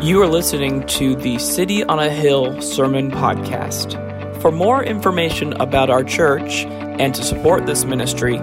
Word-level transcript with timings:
You 0.00 0.22
are 0.22 0.28
listening 0.28 0.86
to 0.86 1.16
the 1.16 1.40
City 1.40 1.82
on 1.82 1.98
a 1.98 2.08
Hill 2.08 2.62
Sermon 2.62 3.10
Podcast. 3.10 4.00
For 4.40 4.52
more 4.52 4.84
information 4.84 5.54
about 5.54 5.90
our 5.90 6.04
church 6.04 6.66
and 6.66 7.12
to 7.16 7.24
support 7.24 7.66
this 7.66 7.84
ministry, 7.84 8.38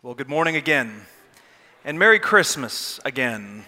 Well, 0.04 0.14
good 0.14 0.30
morning 0.30 0.56
again, 0.56 1.07
and 1.88 1.98
Merry 1.98 2.20
Christmas 2.20 3.00
again. 3.06 3.64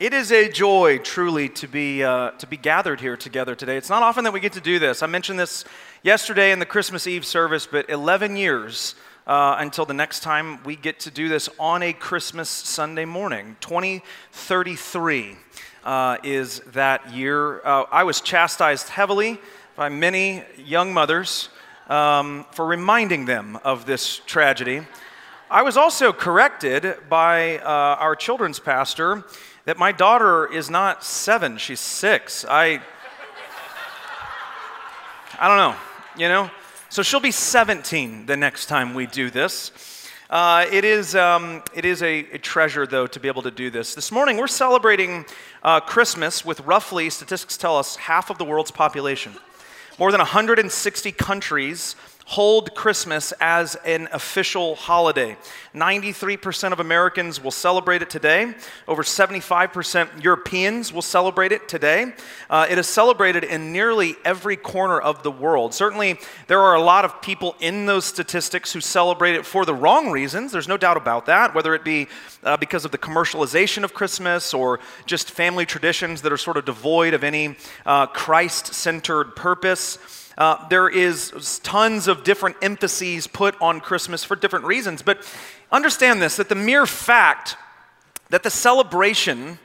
It 0.00 0.12
is 0.12 0.32
a 0.32 0.50
joy, 0.50 0.98
truly, 0.98 1.48
to 1.50 1.68
be, 1.68 2.02
uh, 2.02 2.32
to 2.32 2.46
be 2.48 2.56
gathered 2.56 3.00
here 3.00 3.16
together 3.16 3.54
today. 3.54 3.76
It's 3.76 3.88
not 3.88 4.02
often 4.02 4.24
that 4.24 4.32
we 4.32 4.40
get 4.40 4.54
to 4.54 4.60
do 4.60 4.80
this. 4.80 5.00
I 5.00 5.06
mentioned 5.06 5.38
this 5.38 5.64
yesterday 6.02 6.50
in 6.50 6.58
the 6.58 6.66
Christmas 6.66 7.06
Eve 7.06 7.24
service, 7.24 7.68
but 7.70 7.88
11 7.88 8.34
years 8.34 8.96
uh, 9.28 9.54
until 9.60 9.86
the 9.86 9.94
next 9.94 10.24
time 10.24 10.60
we 10.64 10.74
get 10.74 10.98
to 11.00 11.10
do 11.12 11.28
this 11.28 11.48
on 11.56 11.84
a 11.84 11.92
Christmas 11.92 12.48
Sunday 12.48 13.04
morning. 13.04 13.56
2033 13.60 15.36
uh, 15.84 16.16
is 16.24 16.58
that 16.72 17.12
year. 17.14 17.64
Uh, 17.64 17.84
I 17.92 18.02
was 18.02 18.20
chastised 18.20 18.88
heavily 18.88 19.38
by 19.76 19.88
many 19.88 20.42
young 20.56 20.92
mothers 20.92 21.48
um, 21.88 22.44
for 22.50 22.66
reminding 22.66 23.26
them 23.26 23.56
of 23.62 23.86
this 23.86 24.20
tragedy. 24.26 24.82
I 25.52 25.62
was 25.62 25.76
also 25.76 26.12
corrected 26.12 26.94
by 27.08 27.58
uh, 27.58 27.64
our 27.64 28.14
children's 28.14 28.60
pastor 28.60 29.24
that 29.64 29.78
my 29.78 29.90
daughter 29.90 30.46
is 30.46 30.70
not 30.70 31.02
seven, 31.02 31.58
she's 31.58 31.80
six. 31.80 32.44
I, 32.48 32.80
I 35.40 35.48
don't 35.48 35.56
know, 35.56 35.74
you 36.16 36.28
know? 36.28 36.52
So 36.88 37.02
she'll 37.02 37.18
be 37.18 37.32
17 37.32 38.26
the 38.26 38.36
next 38.36 38.66
time 38.66 38.94
we 38.94 39.06
do 39.06 39.28
this. 39.28 39.72
Uh, 40.30 40.66
it 40.70 40.84
is, 40.84 41.16
um, 41.16 41.64
it 41.74 41.84
is 41.84 42.00
a, 42.04 42.20
a, 42.30 42.38
treasure, 42.38 42.86
though, 42.86 43.08
to 43.08 43.18
be 43.18 43.26
able 43.26 43.42
to 43.42 43.50
do 43.50 43.70
this. 43.70 43.96
This 43.96 44.12
morning, 44.12 44.36
we're 44.36 44.46
celebrating 44.46 45.26
uh, 45.64 45.80
Christmas 45.80 46.44
with 46.44 46.60
roughly, 46.60 47.10
statistics 47.10 47.56
tell 47.56 47.76
us, 47.76 47.96
half 47.96 48.30
of 48.30 48.38
the 48.38 48.44
world's 48.44 48.70
population. 48.70 49.32
More 49.98 50.12
than 50.12 50.20
160 50.20 51.10
countries 51.10 51.96
hold 52.30 52.72
Christmas 52.76 53.32
as 53.40 53.74
an 53.84 54.08
official 54.12 54.76
holiday. 54.76 55.36
93% 55.74 56.70
of 56.70 56.78
Americans 56.78 57.42
will 57.42 57.50
celebrate 57.50 58.02
it 58.02 58.08
today. 58.08 58.54
Over 58.86 59.02
75% 59.02 60.22
Europeans 60.22 60.92
will 60.92 61.02
celebrate 61.02 61.50
it 61.50 61.68
today. 61.68 62.12
Uh, 62.48 62.68
it 62.70 62.78
is 62.78 62.86
celebrated 62.86 63.42
in 63.42 63.72
nearly 63.72 64.14
every 64.24 64.54
corner 64.54 65.00
of 65.00 65.24
the 65.24 65.30
world. 65.32 65.74
Certainly, 65.74 66.20
there 66.46 66.60
are 66.60 66.76
a 66.76 66.80
lot 66.80 67.04
of 67.04 67.20
people 67.20 67.56
in 67.58 67.86
those 67.86 68.04
statistics 68.04 68.72
who 68.72 68.80
celebrate 68.80 69.34
it 69.34 69.44
for 69.44 69.64
the 69.64 69.74
wrong 69.74 70.12
reasons. 70.12 70.52
There's 70.52 70.68
no 70.68 70.76
doubt 70.76 70.96
about 70.96 71.26
that, 71.26 71.52
whether 71.52 71.74
it 71.74 71.82
be 71.82 72.06
uh, 72.44 72.56
because 72.56 72.84
of 72.84 72.92
the 72.92 72.98
commercialization 72.98 73.82
of 73.82 73.92
Christmas 73.92 74.54
or 74.54 74.78
just 75.04 75.32
family 75.32 75.66
traditions 75.66 76.22
that 76.22 76.30
are 76.30 76.36
sort 76.36 76.58
of 76.58 76.64
devoid 76.64 77.12
of 77.12 77.24
any 77.24 77.56
uh, 77.84 78.06
Christ 78.06 78.72
centered 78.72 79.34
purpose. 79.34 79.98
Uh, 80.40 80.66
there 80.68 80.88
is 80.88 81.60
tons 81.62 82.08
of 82.08 82.24
different 82.24 82.56
emphases 82.62 83.26
put 83.26 83.54
on 83.60 83.78
Christmas 83.78 84.24
for 84.24 84.34
different 84.34 84.64
reasons, 84.64 85.02
but 85.02 85.18
understand 85.70 86.22
this 86.22 86.36
that 86.36 86.48
the 86.48 86.54
mere 86.54 86.86
fact 86.86 87.56
that 88.30 88.42
the 88.42 88.48
celebration 88.48 89.58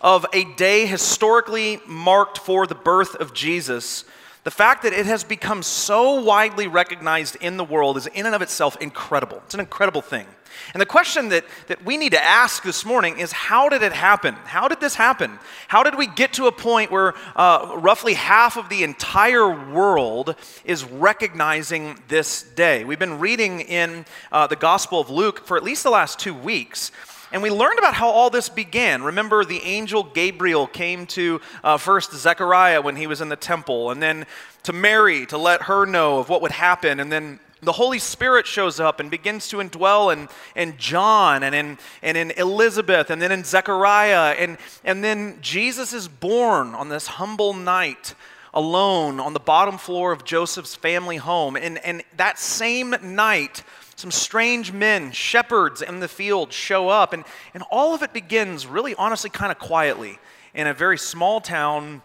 of 0.00 0.24
a 0.32 0.44
day 0.54 0.86
historically 0.86 1.80
marked 1.84 2.38
for 2.38 2.64
the 2.68 2.76
birth 2.76 3.16
of 3.16 3.34
Jesus, 3.34 4.04
the 4.44 4.50
fact 4.50 4.82
that 4.84 4.92
it 4.92 5.06
has 5.06 5.22
become 5.22 5.62
so 5.62 6.22
widely 6.22 6.66
recognized 6.66 7.36
in 7.36 7.56
the 7.56 7.64
world 7.64 7.96
is 7.96 8.06
in 8.06 8.26
and 8.26 8.34
of 8.34 8.42
itself 8.42 8.76
incredible. 8.80 9.42
It's 9.44 9.54
an 9.54 9.60
incredible 9.60 10.00
thing. 10.00 10.26
And 10.74 10.80
the 10.80 10.86
question 10.86 11.28
that, 11.28 11.44
that 11.68 11.84
we 11.84 11.96
need 11.96 12.12
to 12.12 12.22
ask 12.22 12.62
this 12.62 12.84
morning 12.84 13.18
is 13.18 13.32
how 13.32 13.68
did 13.68 13.82
it 13.82 13.92
happen? 13.92 14.34
How 14.34 14.68
did 14.68 14.80
this 14.80 14.94
happen? 14.94 15.38
How 15.68 15.82
did 15.82 15.96
we 15.96 16.06
get 16.06 16.32
to 16.34 16.46
a 16.46 16.52
point 16.52 16.90
where 16.90 17.14
uh, 17.36 17.76
roughly 17.78 18.14
half 18.14 18.56
of 18.56 18.68
the 18.68 18.82
entire 18.82 19.48
world 19.72 20.34
is 20.64 20.84
recognizing 20.84 21.98
this 22.08 22.42
day? 22.42 22.84
We've 22.84 22.98
been 22.98 23.18
reading 23.18 23.60
in 23.60 24.04
uh, 24.32 24.46
the 24.46 24.56
Gospel 24.56 25.00
of 25.00 25.10
Luke 25.10 25.46
for 25.46 25.56
at 25.56 25.62
least 25.62 25.82
the 25.82 25.90
last 25.90 26.18
two 26.18 26.34
weeks. 26.34 26.90
And 27.32 27.42
we 27.42 27.50
learned 27.50 27.78
about 27.78 27.94
how 27.94 28.08
all 28.08 28.30
this 28.30 28.48
began. 28.48 29.02
Remember, 29.02 29.44
the 29.44 29.62
angel 29.62 30.02
Gabriel 30.02 30.66
came 30.66 31.06
to 31.08 31.40
uh, 31.62 31.76
first 31.76 32.12
Zechariah 32.12 32.82
when 32.82 32.96
he 32.96 33.06
was 33.06 33.20
in 33.20 33.28
the 33.28 33.36
temple, 33.36 33.90
and 33.90 34.02
then 34.02 34.26
to 34.64 34.72
Mary 34.72 35.26
to 35.26 35.38
let 35.38 35.62
her 35.62 35.86
know 35.86 36.18
of 36.18 36.28
what 36.28 36.42
would 36.42 36.52
happen, 36.52 36.98
and 36.98 37.10
then 37.10 37.38
the 37.62 37.72
Holy 37.72 37.98
Spirit 37.98 38.46
shows 38.46 38.80
up 38.80 39.00
and 39.00 39.10
begins 39.10 39.48
to 39.48 39.58
indwell 39.58 40.12
in, 40.12 40.28
in 40.54 40.76
John 40.78 41.42
and 41.42 41.54
in, 41.54 41.78
and 42.02 42.16
in 42.16 42.30
Elizabeth 42.32 43.10
and 43.10 43.20
then 43.20 43.32
in 43.32 43.44
Zechariah. 43.44 44.34
And, 44.38 44.56
and 44.84 45.04
then 45.04 45.38
Jesus 45.40 45.92
is 45.92 46.08
born 46.08 46.74
on 46.74 46.88
this 46.88 47.06
humble 47.06 47.52
night 47.52 48.14
alone 48.54 49.20
on 49.20 49.32
the 49.32 49.40
bottom 49.40 49.78
floor 49.78 50.12
of 50.12 50.24
Joseph's 50.24 50.74
family 50.74 51.18
home. 51.18 51.56
And, 51.56 51.78
and 51.78 52.02
that 52.16 52.38
same 52.38 52.94
night, 53.02 53.62
some 54.00 54.10
strange 54.10 54.72
men, 54.72 55.12
shepherds 55.12 55.82
in 55.82 56.00
the 56.00 56.08
field, 56.08 56.52
show 56.52 56.88
up. 56.88 57.12
And, 57.12 57.24
and 57.52 57.62
all 57.70 57.94
of 57.94 58.02
it 58.02 58.12
begins 58.12 58.66
really, 58.66 58.94
honestly, 58.94 59.28
kind 59.28 59.52
of 59.52 59.58
quietly 59.58 60.18
in 60.54 60.66
a 60.66 60.74
very 60.74 60.98
small 60.98 61.40
town, 61.40 62.02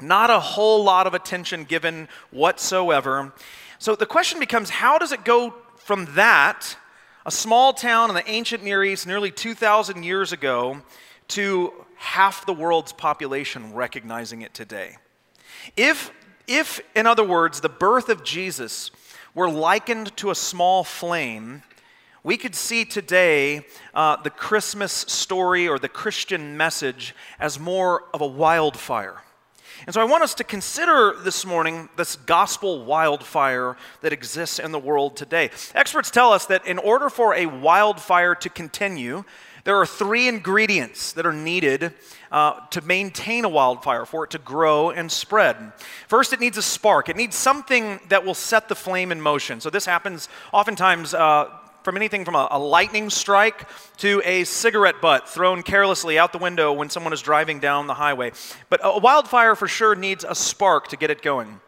not 0.00 0.30
a 0.30 0.40
whole 0.40 0.82
lot 0.82 1.06
of 1.06 1.14
attention 1.14 1.64
given 1.64 2.08
whatsoever. 2.30 3.32
So 3.78 3.94
the 3.94 4.06
question 4.06 4.40
becomes 4.40 4.70
how 4.70 4.98
does 4.98 5.12
it 5.12 5.24
go 5.24 5.54
from 5.76 6.06
that, 6.16 6.76
a 7.24 7.30
small 7.30 7.72
town 7.72 8.10
in 8.10 8.14
the 8.16 8.28
ancient 8.28 8.64
Near 8.64 8.82
East 8.82 9.06
nearly 9.06 9.30
2,000 9.30 10.02
years 10.02 10.32
ago, 10.32 10.82
to 11.28 11.72
half 11.96 12.46
the 12.46 12.52
world's 12.52 12.92
population 12.92 13.74
recognizing 13.74 14.42
it 14.42 14.54
today? 14.54 14.96
If, 15.76 16.10
if, 16.46 16.80
in 16.96 17.06
other 17.06 17.24
words, 17.24 17.60
the 17.60 17.68
birth 17.68 18.08
of 18.08 18.24
Jesus 18.24 18.90
were 19.34 19.50
likened 19.50 20.16
to 20.18 20.30
a 20.30 20.34
small 20.34 20.84
flame, 20.84 21.62
we 22.24 22.36
could 22.36 22.54
see 22.54 22.84
today 22.84 23.64
uh, 23.94 24.16
the 24.16 24.30
Christmas 24.30 24.92
story 24.92 25.68
or 25.68 25.78
the 25.78 25.88
Christian 25.88 26.56
message 26.56 27.14
as 27.38 27.58
more 27.58 28.04
of 28.12 28.20
a 28.20 28.26
wildfire. 28.26 29.22
And 29.86 29.94
so 29.94 30.00
I 30.00 30.04
want 30.04 30.24
us 30.24 30.34
to 30.34 30.44
consider 30.44 31.14
this 31.22 31.46
morning 31.46 31.88
this 31.96 32.16
gospel 32.16 32.84
wildfire 32.84 33.76
that 34.00 34.12
exists 34.12 34.58
in 34.58 34.72
the 34.72 34.78
world 34.78 35.16
today. 35.16 35.50
Experts 35.74 36.10
tell 36.10 36.32
us 36.32 36.46
that 36.46 36.66
in 36.66 36.78
order 36.78 37.08
for 37.08 37.34
a 37.34 37.46
wildfire 37.46 38.34
to 38.34 38.48
continue, 38.50 39.24
there 39.68 39.76
are 39.76 39.84
three 39.84 40.28
ingredients 40.28 41.12
that 41.12 41.26
are 41.26 41.32
needed 41.34 41.92
uh, 42.32 42.58
to 42.70 42.80
maintain 42.80 43.44
a 43.44 43.50
wildfire, 43.50 44.06
for 44.06 44.24
it 44.24 44.30
to 44.30 44.38
grow 44.38 44.88
and 44.88 45.12
spread. 45.12 45.74
First, 46.06 46.32
it 46.32 46.40
needs 46.40 46.56
a 46.56 46.62
spark. 46.62 47.10
It 47.10 47.16
needs 47.16 47.36
something 47.36 48.00
that 48.08 48.24
will 48.24 48.32
set 48.32 48.70
the 48.70 48.74
flame 48.74 49.12
in 49.12 49.20
motion. 49.20 49.60
So, 49.60 49.68
this 49.68 49.84
happens 49.84 50.30
oftentimes 50.54 51.12
uh, 51.12 51.50
from 51.82 51.98
anything 51.98 52.24
from 52.24 52.34
a, 52.34 52.48
a, 52.50 52.58
lightning 52.58 53.10
strike 53.10 53.68
to 53.98 54.22
a 54.24 54.44
cigarette 54.44 55.02
butt 55.02 55.28
thrown 55.28 55.62
carelessly 55.62 56.18
out 56.18 56.32
the 56.32 56.38
window 56.38 56.72
when 56.72 56.88
someone 56.88 57.12
is 57.12 57.20
driving 57.20 57.60
down 57.60 57.88
the 57.88 57.94
highway. 57.94 58.32
But 58.70 58.80
a 58.82 58.98
wildfire 58.98 59.54
for 59.54 59.68
sure 59.68 59.94
needs 59.94 60.24
a 60.26 60.34
spark 60.34 60.88
to 60.88 60.96
get 60.96 61.10
it 61.10 61.20
going. 61.20 61.60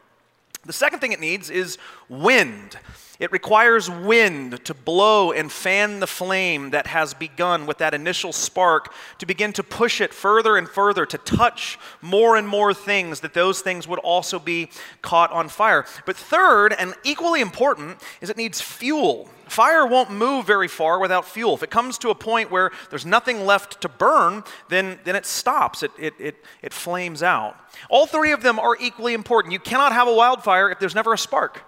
The 0.64 0.72
second 0.72 1.00
thing 1.00 1.12
it 1.12 1.20
needs 1.20 1.50
is 1.50 1.76
wind. 2.08 2.78
It 3.20 3.30
requires 3.32 3.90
wind 3.90 4.64
to 4.64 4.72
blow 4.72 5.30
and 5.30 5.52
fan 5.52 6.00
the 6.00 6.06
flame 6.06 6.70
that 6.70 6.86
has 6.86 7.12
begun 7.12 7.66
with 7.66 7.76
that 7.78 7.92
initial 7.92 8.32
spark 8.32 8.94
to 9.18 9.26
begin 9.26 9.52
to 9.52 9.62
push 9.62 10.00
it 10.00 10.14
further 10.14 10.56
and 10.56 10.66
further, 10.66 11.04
to 11.04 11.18
touch 11.18 11.78
more 12.00 12.36
and 12.36 12.48
more 12.48 12.72
things, 12.72 13.20
that 13.20 13.34
those 13.34 13.60
things 13.60 13.86
would 13.86 13.98
also 13.98 14.38
be 14.38 14.70
caught 15.02 15.30
on 15.32 15.50
fire. 15.50 15.84
But 16.06 16.16
third, 16.16 16.72
and 16.72 16.94
equally 17.04 17.42
important, 17.42 17.98
is 18.22 18.30
it 18.30 18.38
needs 18.38 18.62
fuel. 18.62 19.28
Fire 19.48 19.84
won't 19.84 20.10
move 20.10 20.46
very 20.46 20.68
far 20.68 20.98
without 20.98 21.26
fuel. 21.26 21.54
If 21.54 21.62
it 21.62 21.70
comes 21.70 21.98
to 21.98 22.08
a 22.08 22.14
point 22.14 22.50
where 22.50 22.70
there's 22.88 23.04
nothing 23.04 23.44
left 23.44 23.82
to 23.82 23.88
burn, 23.90 24.44
then, 24.70 24.98
then 25.04 25.14
it 25.14 25.26
stops, 25.26 25.82
it, 25.82 25.90
it, 25.98 26.14
it, 26.18 26.36
it 26.62 26.72
flames 26.72 27.22
out. 27.22 27.54
All 27.90 28.06
three 28.06 28.32
of 28.32 28.42
them 28.42 28.58
are 28.58 28.78
equally 28.80 29.12
important. 29.12 29.52
You 29.52 29.58
cannot 29.58 29.92
have 29.92 30.08
a 30.08 30.14
wildfire 30.14 30.70
if 30.70 30.78
there's 30.78 30.94
never 30.94 31.12
a 31.12 31.18
spark. 31.18 31.64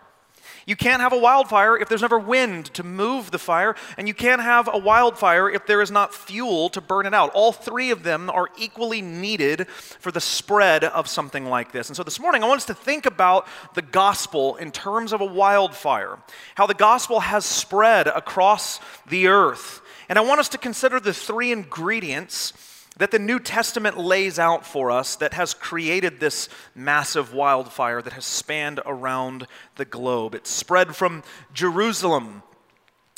You 0.66 0.76
can't 0.76 1.02
have 1.02 1.12
a 1.12 1.18
wildfire 1.18 1.76
if 1.76 1.88
there's 1.88 2.02
never 2.02 2.18
wind 2.18 2.66
to 2.74 2.82
move 2.82 3.30
the 3.30 3.38
fire, 3.38 3.74
and 3.96 4.06
you 4.06 4.14
can't 4.14 4.40
have 4.40 4.68
a 4.72 4.78
wildfire 4.78 5.50
if 5.50 5.66
there 5.66 5.82
is 5.82 5.90
not 5.90 6.14
fuel 6.14 6.68
to 6.70 6.80
burn 6.80 7.06
it 7.06 7.14
out. 7.14 7.30
All 7.34 7.52
three 7.52 7.90
of 7.90 8.02
them 8.02 8.30
are 8.30 8.48
equally 8.58 9.02
needed 9.02 9.68
for 9.68 10.12
the 10.12 10.20
spread 10.20 10.84
of 10.84 11.08
something 11.08 11.46
like 11.46 11.72
this. 11.72 11.88
And 11.88 11.96
so 11.96 12.02
this 12.02 12.20
morning, 12.20 12.42
I 12.42 12.48
want 12.48 12.58
us 12.58 12.66
to 12.66 12.74
think 12.74 13.06
about 13.06 13.46
the 13.74 13.82
gospel 13.82 14.56
in 14.56 14.70
terms 14.70 15.12
of 15.12 15.20
a 15.20 15.26
wildfire, 15.26 16.18
how 16.54 16.66
the 16.66 16.74
gospel 16.74 17.20
has 17.20 17.44
spread 17.44 18.06
across 18.06 18.80
the 19.08 19.28
earth. 19.28 19.80
And 20.08 20.18
I 20.18 20.22
want 20.22 20.40
us 20.40 20.48
to 20.50 20.58
consider 20.58 21.00
the 21.00 21.14
three 21.14 21.52
ingredients 21.52 22.52
that 22.98 23.10
the 23.10 23.18
New 23.18 23.38
Testament 23.38 23.96
lays 23.96 24.38
out 24.38 24.66
for 24.66 24.90
us 24.90 25.16
that 25.16 25.34
has 25.34 25.54
created 25.54 26.20
this 26.20 26.48
massive 26.74 27.32
wildfire 27.32 28.02
that 28.02 28.12
has 28.12 28.26
spanned 28.26 28.80
around 28.84 29.46
the 29.76 29.84
globe. 29.84 30.34
It 30.34 30.46
spread 30.46 30.94
from 30.94 31.22
Jerusalem 31.54 32.42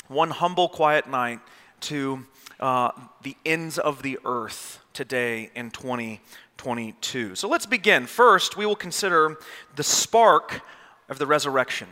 one 0.07 0.29
humble, 0.29 0.69
quiet 0.69 1.09
night 1.09 1.39
to 1.81 2.25
uh, 2.59 2.91
the 3.23 3.35
ends 3.45 3.77
of 3.77 4.01
the 4.01 4.17
earth 4.23 4.79
today 4.93 5.51
in 5.55 5.71
2022. 5.71 7.35
So 7.35 7.49
let's 7.49 7.65
begin. 7.65 8.05
First, 8.05 8.55
we 8.55 8.65
will 8.65 8.75
consider 8.75 9.37
the 9.75 9.83
spark 9.83 10.61
of 11.09 11.19
the 11.19 11.25
resurrection 11.25 11.87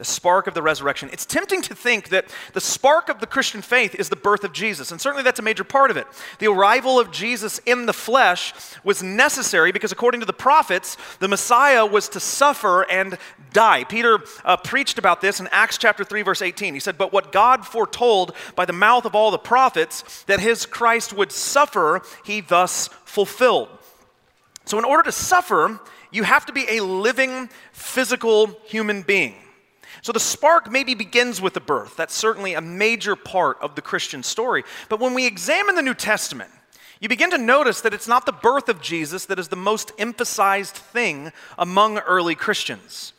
the 0.00 0.04
spark 0.06 0.46
of 0.46 0.54
the 0.54 0.62
resurrection. 0.62 1.10
It's 1.12 1.26
tempting 1.26 1.60
to 1.60 1.74
think 1.74 2.08
that 2.08 2.34
the 2.54 2.60
spark 2.60 3.10
of 3.10 3.20
the 3.20 3.26
Christian 3.26 3.60
faith 3.60 3.94
is 3.94 4.08
the 4.08 4.16
birth 4.16 4.44
of 4.44 4.54
Jesus, 4.54 4.90
and 4.90 4.98
certainly 4.98 5.22
that's 5.22 5.38
a 5.38 5.42
major 5.42 5.62
part 5.62 5.90
of 5.90 5.98
it. 5.98 6.06
The 6.38 6.46
arrival 6.46 6.98
of 6.98 7.10
Jesus 7.10 7.60
in 7.66 7.84
the 7.84 7.92
flesh 7.92 8.54
was 8.82 9.02
necessary 9.02 9.72
because, 9.72 9.92
according 9.92 10.20
to 10.20 10.26
the 10.26 10.32
prophets, 10.32 10.96
the 11.18 11.28
Messiah 11.28 11.84
was 11.84 12.08
to 12.08 12.18
suffer 12.18 12.90
and 12.90 13.18
die. 13.52 13.84
Peter 13.84 14.20
uh, 14.42 14.56
preached 14.56 14.98
about 14.98 15.20
this 15.20 15.38
in 15.38 15.50
Acts 15.52 15.76
chapter 15.76 16.02
3, 16.02 16.22
verse 16.22 16.40
18. 16.40 16.72
He 16.72 16.80
said, 16.80 16.96
But 16.96 17.12
what 17.12 17.30
God 17.30 17.66
foretold 17.66 18.34
by 18.56 18.64
the 18.64 18.72
mouth 18.72 19.04
of 19.04 19.14
all 19.14 19.30
the 19.30 19.36
prophets 19.36 20.22
that 20.22 20.40
his 20.40 20.64
Christ 20.64 21.12
would 21.12 21.30
suffer, 21.30 22.00
he 22.24 22.40
thus 22.40 22.88
fulfilled. 23.04 23.68
So, 24.64 24.78
in 24.78 24.86
order 24.86 25.02
to 25.02 25.12
suffer, 25.12 25.78
you 26.10 26.22
have 26.22 26.46
to 26.46 26.54
be 26.54 26.64
a 26.70 26.82
living, 26.82 27.50
physical 27.72 28.58
human 28.64 29.02
being. 29.02 29.34
So 30.02 30.12
the 30.12 30.20
spark 30.20 30.70
maybe 30.70 30.94
begins 30.94 31.40
with 31.40 31.54
the 31.54 31.60
birth. 31.60 31.96
That's 31.96 32.14
certainly 32.14 32.54
a 32.54 32.60
major 32.60 33.16
part 33.16 33.58
of 33.60 33.74
the 33.74 33.82
Christian 33.82 34.22
story. 34.22 34.64
But 34.88 35.00
when 35.00 35.14
we 35.14 35.26
examine 35.26 35.74
the 35.74 35.82
New 35.82 35.94
Testament, 35.94 36.50
you 37.00 37.08
begin 37.08 37.30
to 37.30 37.38
notice 37.38 37.80
that 37.80 37.94
it's 37.94 38.08
not 38.08 38.26
the 38.26 38.32
birth 38.32 38.68
of 38.68 38.80
Jesus 38.80 39.26
that 39.26 39.38
is 39.38 39.48
the 39.48 39.56
most 39.56 39.92
emphasized 39.98 40.74
thing 40.74 41.32
among 41.58 41.98
early 41.98 42.34
Christians. 42.34 43.12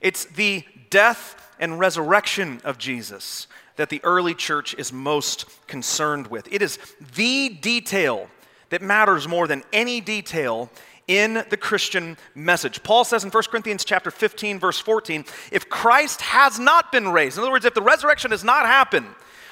It's 0.00 0.24
the 0.26 0.64
death 0.90 1.54
and 1.58 1.78
resurrection 1.78 2.60
of 2.64 2.76
Jesus 2.76 3.46
that 3.76 3.88
the 3.88 4.00
early 4.04 4.34
church 4.34 4.74
is 4.74 4.92
most 4.92 5.46
concerned 5.66 6.26
with. 6.26 6.46
It 6.52 6.60
is 6.60 6.78
the 7.14 7.48
detail 7.48 8.28
that 8.68 8.82
matters 8.82 9.26
more 9.28 9.46
than 9.46 9.64
any 9.72 10.00
detail 10.00 10.70
in 11.08 11.44
the 11.50 11.56
Christian 11.56 12.16
message. 12.34 12.82
Paul 12.82 13.04
says 13.04 13.24
in 13.24 13.30
1 13.30 13.42
Corinthians 13.44 13.84
chapter 13.84 14.10
15 14.10 14.58
verse 14.58 14.78
14, 14.78 15.24
if 15.50 15.68
Christ 15.68 16.20
has 16.22 16.58
not 16.58 16.92
been 16.92 17.08
raised, 17.08 17.36
in 17.36 17.42
other 17.42 17.52
words, 17.52 17.64
if 17.64 17.74
the 17.74 17.82
resurrection 17.82 18.30
has 18.30 18.44
not 18.44 18.66
happened, 18.66 19.08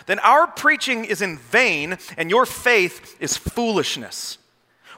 then 0.06 0.18
our 0.20 0.46
preaching 0.46 1.04
is 1.04 1.22
in 1.22 1.38
vain 1.38 1.98
and 2.16 2.30
your 2.30 2.46
faith 2.46 3.16
is 3.20 3.36
foolishness. 3.36 4.38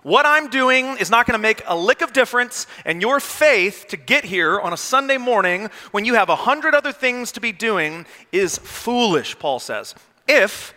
What 0.02 0.26
I'm 0.26 0.48
doing 0.48 0.96
is 0.98 1.10
not 1.10 1.26
going 1.26 1.38
to 1.38 1.42
make 1.42 1.62
a 1.66 1.76
lick 1.76 2.02
of 2.02 2.12
difference, 2.12 2.66
and 2.84 3.00
your 3.00 3.20
faith 3.20 3.86
to 3.90 3.96
get 3.96 4.24
here 4.24 4.58
on 4.58 4.72
a 4.72 4.76
Sunday 4.76 5.16
morning 5.16 5.70
when 5.92 6.04
you 6.04 6.14
have 6.14 6.28
a 6.28 6.34
hundred 6.34 6.74
other 6.74 6.90
things 6.90 7.30
to 7.32 7.40
be 7.40 7.52
doing 7.52 8.04
is 8.32 8.58
foolish, 8.58 9.38
Paul 9.38 9.60
says, 9.60 9.94
if 10.26 10.74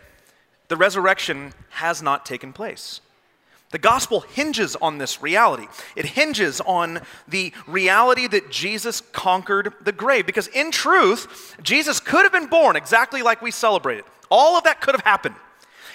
the 0.67 0.77
resurrection 0.77 1.53
has 1.69 2.03
not 2.03 2.23
taken 2.25 2.53
place. 2.53 3.01
The 3.71 3.77
gospel 3.79 4.21
hinges 4.21 4.75
on 4.75 4.99
this 4.99 5.21
reality. 5.21 5.67
It 5.95 6.05
hinges 6.05 6.61
on 6.61 7.01
the 7.27 7.51
reality 7.67 8.27
that 8.27 8.51
Jesus 8.51 9.01
conquered 9.01 9.73
the 9.81 9.91
grave. 9.91 10.25
Because 10.25 10.47
in 10.47 10.71
truth, 10.71 11.55
Jesus 11.61 11.99
could 11.99 12.23
have 12.23 12.31
been 12.31 12.47
born 12.47 12.75
exactly 12.75 13.21
like 13.21 13.41
we 13.41 13.51
celebrated. 13.51 14.05
All 14.29 14.57
of 14.57 14.63
that 14.63 14.81
could 14.81 14.95
have 14.95 15.03
happened. 15.03 15.35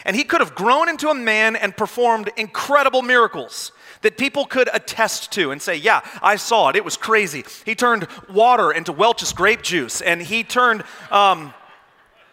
And 0.04 0.16
he 0.16 0.24
could 0.24 0.40
have 0.40 0.54
grown 0.54 0.88
into 0.88 1.08
a 1.08 1.14
man 1.14 1.56
and 1.56 1.76
performed 1.76 2.30
incredible 2.36 3.02
miracles 3.02 3.72
that 4.02 4.16
people 4.16 4.46
could 4.46 4.68
attest 4.72 5.30
to 5.32 5.50
and 5.50 5.60
say, 5.60 5.76
Yeah, 5.76 6.00
I 6.22 6.36
saw 6.36 6.70
it. 6.70 6.76
It 6.76 6.84
was 6.84 6.96
crazy. 6.96 7.44
He 7.64 7.74
turned 7.74 8.08
water 8.28 8.72
into 8.72 8.92
Welch's 8.92 9.32
grape 9.32 9.62
juice, 9.62 10.00
and 10.00 10.20
he 10.20 10.42
turned. 10.42 10.84
Um, 11.10 11.54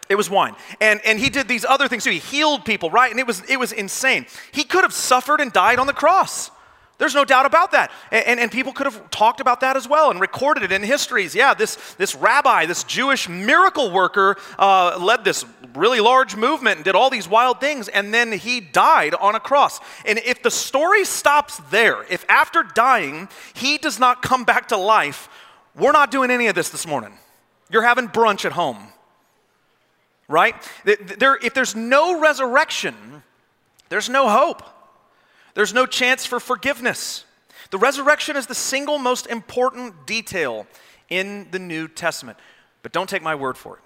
it 0.08 0.14
was 0.16 0.30
wine. 0.30 0.54
And, 0.80 1.00
and 1.04 1.18
he 1.18 1.30
did 1.30 1.48
these 1.48 1.64
other 1.64 1.88
things 1.88 2.04
too. 2.04 2.10
He 2.10 2.18
healed 2.18 2.64
people, 2.64 2.90
right? 2.90 3.10
And 3.10 3.20
it 3.20 3.26
was, 3.26 3.42
it 3.48 3.58
was 3.58 3.72
insane. 3.72 4.26
He 4.52 4.64
could 4.64 4.84
have 4.84 4.92
suffered 4.92 5.40
and 5.40 5.52
died 5.52 5.78
on 5.78 5.86
the 5.86 5.92
cross. 5.92 6.50
There's 6.98 7.14
no 7.14 7.24
doubt 7.24 7.46
about 7.46 7.70
that. 7.72 7.92
And, 8.10 8.26
and, 8.26 8.40
and, 8.40 8.50
people 8.50 8.72
could 8.72 8.86
have 8.86 9.08
talked 9.10 9.40
about 9.40 9.60
that 9.60 9.76
as 9.76 9.88
well 9.88 10.10
and 10.10 10.20
recorded 10.20 10.64
it 10.64 10.72
in 10.72 10.82
histories. 10.82 11.32
Yeah, 11.32 11.54
this, 11.54 11.76
this 11.94 12.16
rabbi, 12.16 12.66
this 12.66 12.82
Jewish 12.82 13.28
miracle 13.28 13.92
worker, 13.92 14.36
uh, 14.58 14.98
led 15.00 15.24
this 15.24 15.44
really 15.74 16.00
large 16.00 16.34
movement 16.34 16.76
and 16.76 16.84
did 16.84 16.96
all 16.96 17.08
these 17.08 17.28
wild 17.28 17.60
things, 17.60 17.86
and 17.86 18.12
then 18.12 18.32
he 18.32 18.60
died 18.60 19.14
on 19.14 19.36
a 19.36 19.40
cross. 19.40 19.78
And 20.04 20.18
if 20.18 20.42
the 20.42 20.50
story 20.50 21.04
stops 21.04 21.58
there, 21.70 22.04
if 22.10 22.26
after 22.28 22.64
dying 22.64 23.28
he 23.54 23.78
does 23.78 24.00
not 24.00 24.20
come 24.20 24.42
back 24.42 24.68
to 24.68 24.76
life, 24.76 25.28
we're 25.76 25.92
not 25.92 26.10
doing 26.10 26.32
any 26.32 26.48
of 26.48 26.56
this 26.56 26.70
this 26.70 26.86
morning. 26.86 27.16
You're 27.70 27.82
having 27.82 28.08
brunch 28.08 28.44
at 28.44 28.52
home 28.52 28.92
right? 30.28 30.54
There, 30.84 31.36
if 31.42 31.54
there's 31.54 31.74
no 31.74 32.20
resurrection, 32.20 33.22
there's 33.88 34.08
no 34.08 34.28
hope. 34.28 34.62
There's 35.54 35.74
no 35.74 35.86
chance 35.86 36.26
for 36.26 36.38
forgiveness. 36.38 37.24
The 37.70 37.78
resurrection 37.78 38.36
is 38.36 38.46
the 38.46 38.54
single 38.54 38.98
most 38.98 39.26
important 39.26 40.06
detail 40.06 40.66
in 41.08 41.48
the 41.50 41.58
New 41.58 41.88
Testament. 41.88 42.38
But 42.82 42.92
don't 42.92 43.08
take 43.08 43.22
my 43.22 43.34
word 43.34 43.56
for 43.56 43.76
it. 43.76 43.82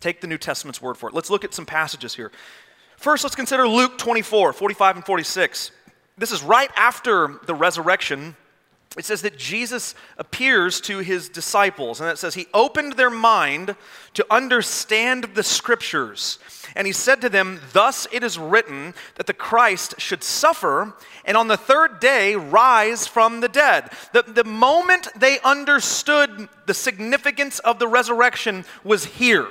Take 0.00 0.20
the 0.20 0.26
New 0.26 0.38
Testament's 0.38 0.80
word 0.80 0.96
for 0.96 1.08
it. 1.08 1.14
Let's 1.14 1.30
look 1.30 1.44
at 1.44 1.54
some 1.54 1.66
passages 1.66 2.14
here. 2.14 2.32
First, 2.96 3.24
let's 3.24 3.36
consider 3.36 3.68
Luke 3.68 3.98
24, 3.98 4.52
45 4.52 4.96
and 4.96 5.04
46. 5.04 5.70
This 6.16 6.32
is 6.32 6.42
right 6.42 6.70
after 6.76 7.40
the 7.46 7.54
resurrection 7.54 8.36
it 8.96 9.06
says 9.06 9.22
that 9.22 9.38
Jesus 9.38 9.94
appears 10.18 10.80
to 10.82 10.98
his 10.98 11.28
disciples, 11.28 12.00
and 12.00 12.10
it 12.10 12.18
says 12.18 12.34
he 12.34 12.46
opened 12.52 12.94
their 12.94 13.10
mind 13.10 13.74
to 14.14 14.26
understand 14.30 15.24
the 15.34 15.42
scriptures. 15.42 16.38
And 16.76 16.86
he 16.86 16.92
said 16.92 17.20
to 17.22 17.28
them, 17.28 17.60
Thus 17.72 18.06
it 18.12 18.22
is 18.22 18.38
written 18.38 18.92
that 19.14 19.26
the 19.26 19.32
Christ 19.32 19.94
should 19.98 20.22
suffer 20.22 20.94
and 21.24 21.36
on 21.36 21.48
the 21.48 21.56
third 21.56 22.00
day 22.00 22.34
rise 22.34 23.06
from 23.06 23.40
the 23.40 23.48
dead. 23.48 23.90
The, 24.12 24.22
the 24.22 24.44
moment 24.44 25.08
they 25.16 25.38
understood 25.40 26.48
the 26.66 26.74
significance 26.74 27.58
of 27.60 27.78
the 27.78 27.88
resurrection 27.88 28.64
was 28.84 29.04
here. 29.04 29.48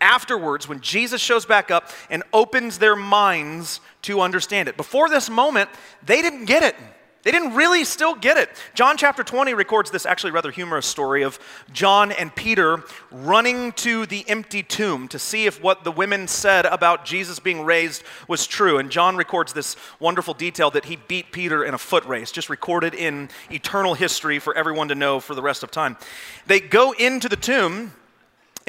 Afterwards, 0.00 0.66
when 0.66 0.80
Jesus 0.80 1.20
shows 1.20 1.44
back 1.44 1.70
up 1.70 1.90
and 2.08 2.22
opens 2.32 2.78
their 2.78 2.96
minds 2.96 3.80
to 4.02 4.20
understand 4.20 4.68
it. 4.68 4.76
Before 4.76 5.10
this 5.10 5.28
moment, 5.28 5.68
they 6.04 6.22
didn't 6.22 6.46
get 6.46 6.62
it. 6.62 6.74
They 7.22 7.30
didn't 7.30 7.54
really 7.54 7.84
still 7.84 8.14
get 8.14 8.38
it. 8.38 8.48
John 8.74 8.96
chapter 8.96 9.22
20 9.22 9.52
records 9.52 9.90
this 9.90 10.06
actually 10.06 10.30
rather 10.30 10.50
humorous 10.50 10.86
story 10.86 11.22
of 11.22 11.38
John 11.70 12.12
and 12.12 12.34
Peter 12.34 12.82
running 13.10 13.72
to 13.72 14.06
the 14.06 14.26
empty 14.26 14.62
tomb 14.62 15.06
to 15.08 15.18
see 15.18 15.44
if 15.44 15.62
what 15.62 15.84
the 15.84 15.92
women 15.92 16.28
said 16.28 16.64
about 16.64 17.04
Jesus 17.04 17.38
being 17.38 17.62
raised 17.62 18.04
was 18.26 18.46
true. 18.46 18.78
And 18.78 18.90
John 18.90 19.16
records 19.16 19.52
this 19.52 19.76
wonderful 19.98 20.32
detail 20.32 20.70
that 20.70 20.86
he 20.86 20.96
beat 20.96 21.30
Peter 21.30 21.62
in 21.62 21.74
a 21.74 21.78
foot 21.78 22.04
race, 22.06 22.32
just 22.32 22.48
recorded 22.48 22.94
in 22.94 23.28
eternal 23.50 23.92
history 23.92 24.38
for 24.38 24.56
everyone 24.56 24.88
to 24.88 24.94
know 24.94 25.20
for 25.20 25.34
the 25.34 25.42
rest 25.42 25.62
of 25.62 25.70
time. 25.70 25.98
They 26.46 26.58
go 26.58 26.92
into 26.92 27.28
the 27.28 27.36
tomb, 27.36 27.92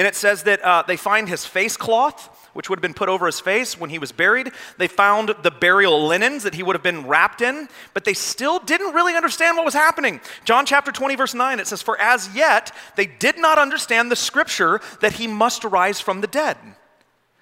and 0.01 0.08
it 0.08 0.15
says 0.15 0.41
that 0.41 0.65
uh, 0.65 0.84
they 0.88 0.98
find 0.98 1.29
his 1.29 1.46
face 1.46 1.77
cloth 1.77 2.36
which 2.53 2.67
would 2.72 2.79
have 2.79 2.81
been 2.81 2.96
put 2.96 3.08
over 3.08 3.27
his 3.27 3.39
face 3.39 3.79
when 3.79 3.91
he 3.91 4.00
was 4.00 4.12
buried. 4.12 4.51
They 4.79 4.88
found 4.88 5.36
the 5.43 5.51
burial 5.51 6.08
linens 6.08 6.41
that 6.41 6.55
he 6.55 6.63
would 6.63 6.75
have 6.75 6.81
been 6.81 7.05
wrapped 7.05 7.39
in, 7.39 7.70
but 7.93 8.03
they 8.03 8.15
still 8.15 8.58
didn't 8.58 8.96
really 8.96 9.15
understand 9.15 9.58
what 9.58 9.63
was 9.63 9.75
happening. 9.75 10.20
John 10.43 10.65
chapter 10.65 10.91
20, 10.91 11.15
verse 11.15 11.36
9, 11.36 11.60
it 11.60 11.67
says, 11.67 11.84
For 11.84 12.01
as 12.01 12.36
yet 12.36 12.75
they 12.96 13.05
did 13.05 13.38
not 13.38 13.60
understand 13.60 14.10
the 14.10 14.15
scripture 14.15 14.81
that 15.01 15.13
he 15.13 15.27
must 15.27 15.63
arise 15.63 16.01
from 16.01 16.22
the 16.22 16.27
dead. 16.27 16.58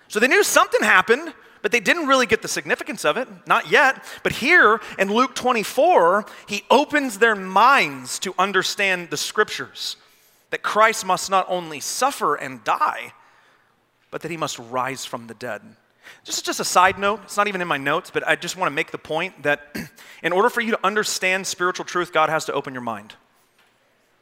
So 0.10 0.20
they 0.20 0.28
knew 0.28 0.44
something 0.44 0.84
happened, 0.84 1.34
but 1.62 1.72
they 1.72 1.80
didn't 1.80 2.08
really 2.08 2.26
get 2.26 2.42
the 2.42 2.50
significance 2.50 3.06
of 3.06 3.16
it, 3.16 3.30
not 3.48 3.72
yet. 3.72 4.04
But 4.22 4.34
here 4.34 4.82
in 5.00 5.08
Luke 5.08 5.34
24, 5.34 6.26
he 6.46 6.66
opens 6.70 7.20
their 7.20 7.36
minds 7.36 8.20
to 8.20 8.36
understand 8.38 9.12
the 9.12 9.18
scriptures 9.18 9.96
that 10.52 10.64
Christ 10.64 11.06
must 11.06 11.30
not 11.30 11.46
only 11.50 11.80
suffer 11.80 12.36
and 12.36 12.64
die, 12.64 13.14
but 14.12 14.22
that 14.22 14.32
he 14.32 14.38
must 14.38 14.58
rise 14.60 15.06
from 15.06 15.28
the 15.28 15.34
dead. 15.34 15.62
Just, 16.24 16.46
just 16.46 16.60
a 16.60 16.66
side 16.66 16.98
note, 16.98 17.22
it's 17.24 17.38
not 17.38 17.48
even 17.48 17.62
in 17.62 17.68
my 17.68 17.78
notes, 17.78 18.10
but 18.12 18.28
I 18.28 18.36
just 18.36 18.58
want 18.58 18.70
to 18.70 18.76
make 18.76 18.92
the 18.92 18.98
point 18.98 19.44
that 19.44 19.76
in 20.24 20.34
order 20.34 20.50
for 20.50 20.62
you 20.62 20.72
to 20.72 20.86
understand 20.86 21.46
spiritual 21.46 21.86
truth, 21.86 22.12
God 22.12 22.30
has 22.30 22.46
to 22.46 22.54
open 22.54 22.74
your 22.74 22.82
mind. 22.82 23.14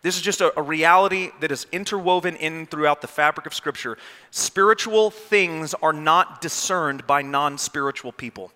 This 0.01 0.15
is 0.15 0.21
just 0.21 0.41
a, 0.41 0.57
a, 0.57 0.61
reality 0.61 1.31
that 1.39 1.51
is 1.51 1.65
interwoven 1.71 2.35
in 2.35 2.67
throughout 2.67 3.01
the 3.01 3.07
fabric 3.07 3.47
of 3.47 3.53
Scripture. 3.53 3.97
Spiritual 4.31 5.09
things 5.09 5.73
are 5.75 5.93
not 5.93 6.39
discerned 6.39 7.07
by 7.07 7.21
non 7.21 7.57
spiritual 7.57 8.11
people. 8.11 8.51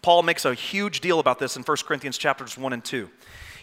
Paul 0.00 0.22
makes 0.22 0.44
a 0.44 0.54
huge 0.54 1.00
deal 1.00 1.20
about 1.20 1.38
this 1.38 1.56
in 1.56 1.62
1 1.62 1.76
Corinthians 1.86 2.18
chapters 2.18 2.56
1 2.56 2.72
and 2.72 2.84
2. 2.84 3.08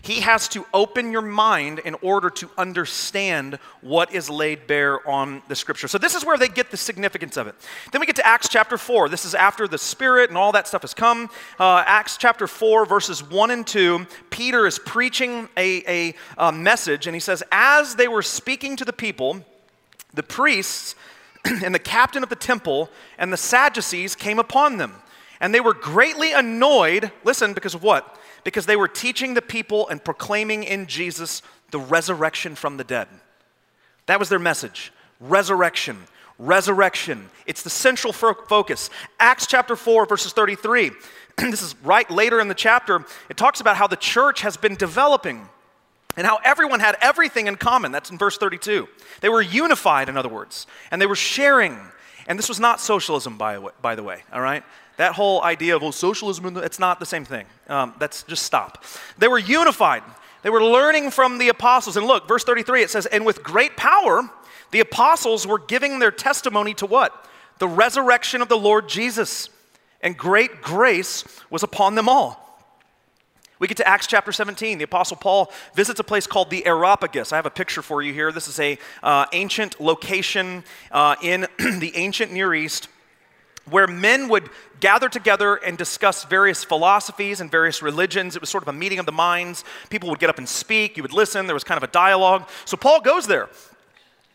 He 0.01 0.21
has 0.21 0.47
to 0.49 0.65
open 0.73 1.11
your 1.11 1.21
mind 1.21 1.79
in 1.79 1.95
order 2.01 2.29
to 2.29 2.49
understand 2.57 3.59
what 3.81 4.13
is 4.13 4.29
laid 4.29 4.67
bare 4.67 5.07
on 5.07 5.41
the 5.47 5.55
scripture. 5.55 5.87
So, 5.87 5.97
this 5.97 6.15
is 6.15 6.25
where 6.25 6.37
they 6.37 6.47
get 6.47 6.71
the 6.71 6.77
significance 6.77 7.37
of 7.37 7.47
it. 7.47 7.55
Then 7.91 7.99
we 7.99 8.07
get 8.07 8.15
to 8.17 8.25
Acts 8.25 8.49
chapter 8.49 8.77
4. 8.77 9.09
This 9.09 9.25
is 9.25 9.35
after 9.35 9.67
the 9.67 9.77
Spirit 9.77 10.29
and 10.29 10.37
all 10.37 10.51
that 10.53 10.67
stuff 10.67 10.81
has 10.81 10.93
come. 10.93 11.29
Uh, 11.59 11.83
Acts 11.85 12.17
chapter 12.17 12.47
4, 12.47 12.85
verses 12.85 13.23
1 13.23 13.51
and 13.51 13.67
2. 13.67 14.05
Peter 14.29 14.65
is 14.65 14.79
preaching 14.79 15.49
a, 15.57 15.83
a, 15.87 16.15
a 16.37 16.51
message, 16.51 17.07
and 17.07 17.15
he 17.15 17.19
says, 17.19 17.43
As 17.51 17.95
they 17.95 18.07
were 18.07 18.21
speaking 18.21 18.75
to 18.77 18.85
the 18.85 18.93
people, 18.93 19.43
the 20.13 20.23
priests 20.23 20.95
and 21.45 21.73
the 21.73 21.79
captain 21.79 22.23
of 22.23 22.29
the 22.29 22.35
temple 22.35 22.89
and 23.17 23.31
the 23.31 23.37
Sadducees 23.37 24.15
came 24.15 24.39
upon 24.39 24.77
them. 24.77 24.95
And 25.41 25.53
they 25.53 25.61
were 25.61 25.73
greatly 25.73 26.33
annoyed, 26.33 27.11
listen, 27.23 27.53
because 27.53 27.73
of 27.73 27.83
what? 27.83 28.18
Because 28.43 28.65
they 28.65 28.75
were 28.75 28.87
teaching 28.87 29.33
the 29.33 29.41
people 29.41 29.87
and 29.89 30.03
proclaiming 30.03 30.63
in 30.63 30.87
Jesus 30.87 31.41
the 31.71 31.79
resurrection 31.79 32.55
from 32.55 32.77
the 32.77 32.83
dead. 32.83 33.07
That 34.05 34.19
was 34.19 34.29
their 34.29 34.39
message 34.39 34.91
resurrection, 35.21 35.97
resurrection. 36.37 37.29
It's 37.45 37.61
the 37.61 37.69
central 37.69 38.13
focus. 38.13 38.89
Acts 39.19 39.45
chapter 39.47 39.75
4, 39.75 40.05
verses 40.05 40.33
33. 40.33 40.91
this 41.37 41.61
is 41.61 41.75
right 41.83 42.09
later 42.09 42.39
in 42.39 42.47
the 42.47 42.53
chapter. 42.53 43.05
It 43.29 43.37
talks 43.37 43.59
about 43.59 43.75
how 43.75 43.87
the 43.87 43.97
church 43.97 44.41
has 44.41 44.57
been 44.57 44.75
developing 44.75 45.47
and 46.17 46.25
how 46.25 46.39
everyone 46.43 46.79
had 46.79 46.97
everything 47.01 47.47
in 47.47 47.55
common. 47.55 47.91
That's 47.91 48.09
in 48.09 48.17
verse 48.17 48.37
32. 48.37 48.87
They 49.21 49.29
were 49.29 49.41
unified, 49.41 50.09
in 50.09 50.17
other 50.17 50.29
words, 50.29 50.67
and 50.91 51.01
they 51.01 51.05
were 51.05 51.15
sharing. 51.15 51.77
And 52.27 52.37
this 52.37 52.49
was 52.49 52.59
not 52.59 52.79
socialism, 52.79 53.37
by, 53.37 53.57
by 53.81 53.95
the 53.95 54.03
way, 54.03 54.23
all 54.31 54.41
right? 54.41 54.63
That 54.99 55.13
whole 55.13 55.41
idea 55.43 55.77
of, 55.77 55.81
well, 55.81 55.93
socialism, 55.93 56.57
it's 56.57 56.77
not 56.77 56.99
the 56.99 57.05
same 57.05 57.23
thing. 57.23 57.45
Um, 57.69 57.93
that's 57.99 58.23
just 58.23 58.43
stop. 58.43 58.83
They 59.17 59.29
were 59.29 59.39
unified. 59.39 60.03
They 60.41 60.49
were 60.49 60.61
learning 60.61 61.11
from 61.11 61.37
the 61.37 61.47
apostles. 61.47 61.95
And 61.95 62.05
look, 62.05 62.27
verse 62.27 62.43
33, 62.43 62.83
it 62.83 62.89
says, 62.89 63.05
And 63.05 63.25
with 63.25 63.41
great 63.41 63.77
power, 63.77 64.29
the 64.71 64.81
apostles 64.81 65.47
were 65.47 65.57
giving 65.57 65.99
their 65.99 66.11
testimony 66.11 66.73
to 66.73 66.85
what? 66.85 67.25
The 67.59 67.67
resurrection 67.67 68.41
of 68.41 68.49
the 68.49 68.57
Lord 68.57 68.89
Jesus. 68.89 69.49
And 70.01 70.17
great 70.17 70.61
grace 70.61 71.23
was 71.49 71.63
upon 71.63 71.95
them 71.95 72.09
all. 72.09 72.45
We 73.57 73.69
get 73.69 73.77
to 73.77 73.87
Acts 73.87 74.05
chapter 74.05 74.33
17. 74.33 74.79
The 74.79 74.83
Apostle 74.83 75.15
Paul 75.15 75.49
visits 75.75 76.01
a 76.01 76.03
place 76.03 76.27
called 76.27 76.49
the 76.49 76.65
Areopagus. 76.65 77.31
I 77.31 77.37
have 77.37 77.45
a 77.45 77.49
picture 77.49 77.81
for 77.81 78.01
you 78.01 78.11
here. 78.11 78.33
This 78.33 78.49
is 78.49 78.59
a 78.59 78.77
uh, 79.01 79.27
ancient 79.31 79.79
location 79.79 80.65
uh, 80.91 81.15
in 81.23 81.47
the 81.57 81.93
ancient 81.95 82.33
Near 82.33 82.53
East 82.53 82.89
where 83.69 83.87
men 83.87 84.29
would 84.29 84.49
gather 84.79 85.09
together 85.09 85.55
and 85.55 85.77
discuss 85.77 86.23
various 86.23 86.63
philosophies 86.63 87.41
and 87.41 87.51
various 87.51 87.81
religions. 87.81 88.35
It 88.35 88.41
was 88.41 88.49
sort 88.49 88.63
of 88.63 88.67
a 88.67 88.73
meeting 88.73 88.99
of 88.99 89.05
the 89.05 89.11
minds. 89.11 89.63
People 89.89 90.09
would 90.09 90.19
get 90.19 90.29
up 90.29 90.37
and 90.37 90.47
speak, 90.47 90.97
you 90.97 91.03
would 91.03 91.13
listen, 91.13 91.47
there 91.47 91.53
was 91.53 91.63
kind 91.63 91.77
of 91.77 91.83
a 91.83 91.91
dialogue. 91.91 92.47
So 92.65 92.77
Paul 92.77 93.01
goes 93.01 93.27
there 93.27 93.49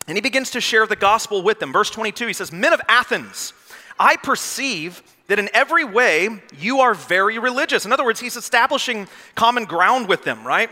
and 0.07 0.17
he 0.17 0.21
begins 0.21 0.51
to 0.51 0.61
share 0.61 0.85
the 0.85 0.95
gospel 0.95 1.41
with 1.41 1.59
them. 1.59 1.73
Verse 1.73 1.89
22, 1.89 2.27
he 2.27 2.33
says, 2.33 2.51
Men 2.51 2.73
of 2.73 2.81
Athens, 2.87 3.53
I 3.99 4.17
perceive 4.17 5.01
that 5.27 5.39
in 5.39 5.49
every 5.53 5.83
way 5.83 6.29
you 6.57 6.81
are 6.81 6.93
very 6.93 7.39
religious. 7.39 7.85
In 7.85 7.91
other 7.91 8.05
words, 8.05 8.19
he's 8.19 8.35
establishing 8.35 9.07
common 9.33 9.65
ground 9.65 10.07
with 10.07 10.23
them, 10.23 10.45
right? 10.45 10.69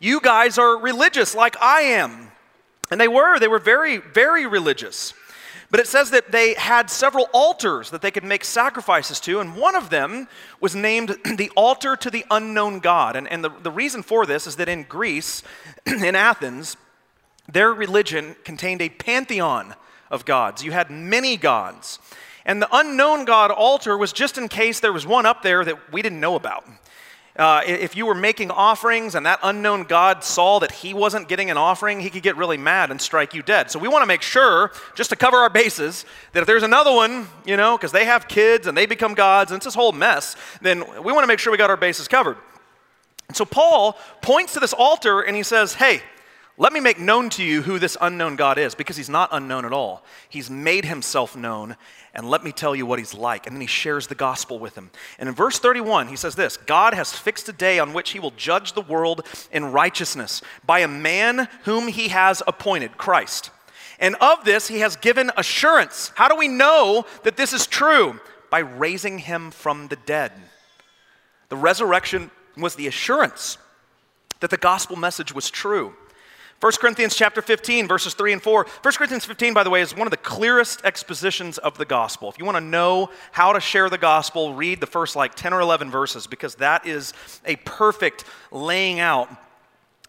You 0.00 0.20
guys 0.20 0.58
are 0.58 0.76
religious 0.76 1.34
like 1.34 1.56
I 1.60 1.80
am. 1.82 2.30
And 2.90 3.00
they 3.00 3.08
were, 3.08 3.38
they 3.38 3.48
were 3.48 3.58
very, 3.58 3.96
very 3.96 4.46
religious. 4.46 5.14
But 5.70 5.80
it 5.80 5.88
says 5.88 6.10
that 6.10 6.30
they 6.30 6.54
had 6.54 6.90
several 6.90 7.28
altars 7.32 7.90
that 7.90 8.00
they 8.00 8.10
could 8.10 8.24
make 8.24 8.44
sacrifices 8.44 9.18
to, 9.20 9.40
and 9.40 9.56
one 9.56 9.74
of 9.74 9.90
them 9.90 10.28
was 10.60 10.76
named 10.76 11.16
the 11.36 11.50
altar 11.56 11.96
to 11.96 12.10
the 12.10 12.24
unknown 12.30 12.78
God. 12.78 13.16
And, 13.16 13.28
and 13.28 13.42
the, 13.42 13.50
the 13.50 13.70
reason 13.70 14.02
for 14.02 14.26
this 14.26 14.46
is 14.46 14.56
that 14.56 14.68
in 14.68 14.84
Greece, 14.84 15.42
in 15.86 16.14
Athens, 16.14 16.76
their 17.48 17.72
religion 17.72 18.36
contained 18.44 18.80
a 18.80 18.88
pantheon 18.88 19.74
of 20.10 20.24
gods. 20.24 20.62
You 20.62 20.72
had 20.72 20.90
many 20.90 21.36
gods. 21.36 21.98
And 22.44 22.62
the 22.62 22.68
unknown 22.70 23.24
God 23.24 23.50
altar 23.50 23.98
was 23.98 24.12
just 24.12 24.38
in 24.38 24.48
case 24.48 24.78
there 24.78 24.92
was 24.92 25.06
one 25.06 25.26
up 25.26 25.42
there 25.42 25.64
that 25.64 25.92
we 25.92 26.00
didn't 26.00 26.20
know 26.20 26.36
about. 26.36 26.64
Uh, 27.38 27.60
if 27.66 27.94
you 27.94 28.06
were 28.06 28.14
making 28.14 28.50
offerings 28.50 29.14
and 29.14 29.26
that 29.26 29.38
unknown 29.42 29.84
God 29.84 30.24
saw 30.24 30.58
that 30.60 30.72
he 30.72 30.94
wasn't 30.94 31.28
getting 31.28 31.50
an 31.50 31.58
offering, 31.58 32.00
he 32.00 32.08
could 32.08 32.22
get 32.22 32.36
really 32.36 32.56
mad 32.56 32.90
and 32.90 32.98
strike 32.98 33.34
you 33.34 33.42
dead. 33.42 33.70
So 33.70 33.78
we 33.78 33.88
want 33.88 34.02
to 34.02 34.06
make 34.06 34.22
sure, 34.22 34.72
just 34.94 35.10
to 35.10 35.16
cover 35.16 35.36
our 35.36 35.50
bases, 35.50 36.06
that 36.32 36.40
if 36.40 36.46
there's 36.46 36.62
another 36.62 36.92
one, 36.92 37.28
you 37.44 37.58
know, 37.58 37.76
because 37.76 37.92
they 37.92 38.06
have 38.06 38.26
kids 38.26 38.66
and 38.66 38.76
they 38.76 38.86
become 38.86 39.12
gods 39.12 39.50
and 39.50 39.58
it's 39.58 39.66
this 39.66 39.74
whole 39.74 39.92
mess, 39.92 40.34
then 40.62 40.80
we 41.02 41.12
want 41.12 41.24
to 41.24 41.28
make 41.28 41.38
sure 41.38 41.50
we 41.52 41.58
got 41.58 41.68
our 41.68 41.76
bases 41.76 42.08
covered. 42.08 42.38
And 43.28 43.36
so 43.36 43.44
Paul 43.44 43.98
points 44.22 44.54
to 44.54 44.60
this 44.60 44.72
altar 44.72 45.20
and 45.20 45.36
he 45.36 45.42
says, 45.42 45.74
Hey, 45.74 46.00
let 46.58 46.72
me 46.72 46.80
make 46.80 46.98
known 46.98 47.28
to 47.30 47.44
you 47.44 47.60
who 47.60 47.78
this 47.78 47.98
unknown 48.00 48.36
God 48.36 48.56
is, 48.56 48.74
because 48.74 48.96
he's 48.96 49.10
not 49.10 49.28
unknown 49.32 49.66
at 49.66 49.74
all. 49.74 50.02
He's 50.28 50.48
made 50.48 50.86
himself 50.86 51.36
known, 51.36 51.76
and 52.14 52.30
let 52.30 52.42
me 52.42 52.50
tell 52.50 52.74
you 52.74 52.86
what 52.86 52.98
he's 52.98 53.12
like. 53.12 53.46
And 53.46 53.54
then 53.54 53.60
he 53.60 53.66
shares 53.66 54.06
the 54.06 54.14
gospel 54.14 54.58
with 54.58 54.74
him. 54.74 54.90
And 55.18 55.28
in 55.28 55.34
verse 55.34 55.58
31, 55.58 56.08
he 56.08 56.16
says 56.16 56.34
this 56.34 56.56
God 56.56 56.94
has 56.94 57.12
fixed 57.12 57.48
a 57.50 57.52
day 57.52 57.78
on 57.78 57.92
which 57.92 58.10
he 58.10 58.20
will 58.20 58.30
judge 58.30 58.72
the 58.72 58.80
world 58.80 59.26
in 59.52 59.72
righteousness 59.72 60.40
by 60.64 60.78
a 60.78 60.88
man 60.88 61.48
whom 61.64 61.88
he 61.88 62.08
has 62.08 62.42
appointed, 62.46 62.96
Christ. 62.96 63.50
And 63.98 64.14
of 64.16 64.44
this 64.44 64.68
he 64.68 64.80
has 64.80 64.96
given 64.96 65.30
assurance. 65.36 66.10
How 66.14 66.28
do 66.28 66.36
we 66.36 66.48
know 66.48 67.04
that 67.24 67.36
this 67.36 67.52
is 67.52 67.66
true? 67.66 68.18
By 68.50 68.60
raising 68.60 69.18
him 69.18 69.50
from 69.50 69.88
the 69.88 69.96
dead. 69.96 70.32
The 71.50 71.56
resurrection 71.56 72.30
was 72.56 72.76
the 72.76 72.86
assurance 72.86 73.58
that 74.40 74.50
the 74.50 74.56
gospel 74.56 74.96
message 74.96 75.34
was 75.34 75.50
true. 75.50 75.94
1 76.60 76.72
Corinthians 76.80 77.14
chapter 77.14 77.42
15, 77.42 77.86
verses 77.86 78.14
3 78.14 78.32
and 78.32 78.42
4. 78.42 78.66
1 78.82 78.94
Corinthians 78.94 79.26
15, 79.26 79.52
by 79.52 79.62
the 79.62 79.68
way, 79.68 79.82
is 79.82 79.94
one 79.94 80.06
of 80.06 80.10
the 80.10 80.16
clearest 80.16 80.82
expositions 80.84 81.58
of 81.58 81.76
the 81.76 81.84
gospel. 81.84 82.30
If 82.30 82.38
you 82.38 82.46
want 82.46 82.56
to 82.56 82.62
know 82.62 83.10
how 83.32 83.52
to 83.52 83.60
share 83.60 83.90
the 83.90 83.98
gospel, 83.98 84.54
read 84.54 84.80
the 84.80 84.86
first 84.86 85.16
like 85.16 85.34
10 85.34 85.52
or 85.52 85.60
11 85.60 85.90
verses 85.90 86.26
because 86.26 86.54
that 86.56 86.86
is 86.86 87.12
a 87.44 87.56
perfect 87.56 88.24
laying 88.50 89.00
out 89.00 89.28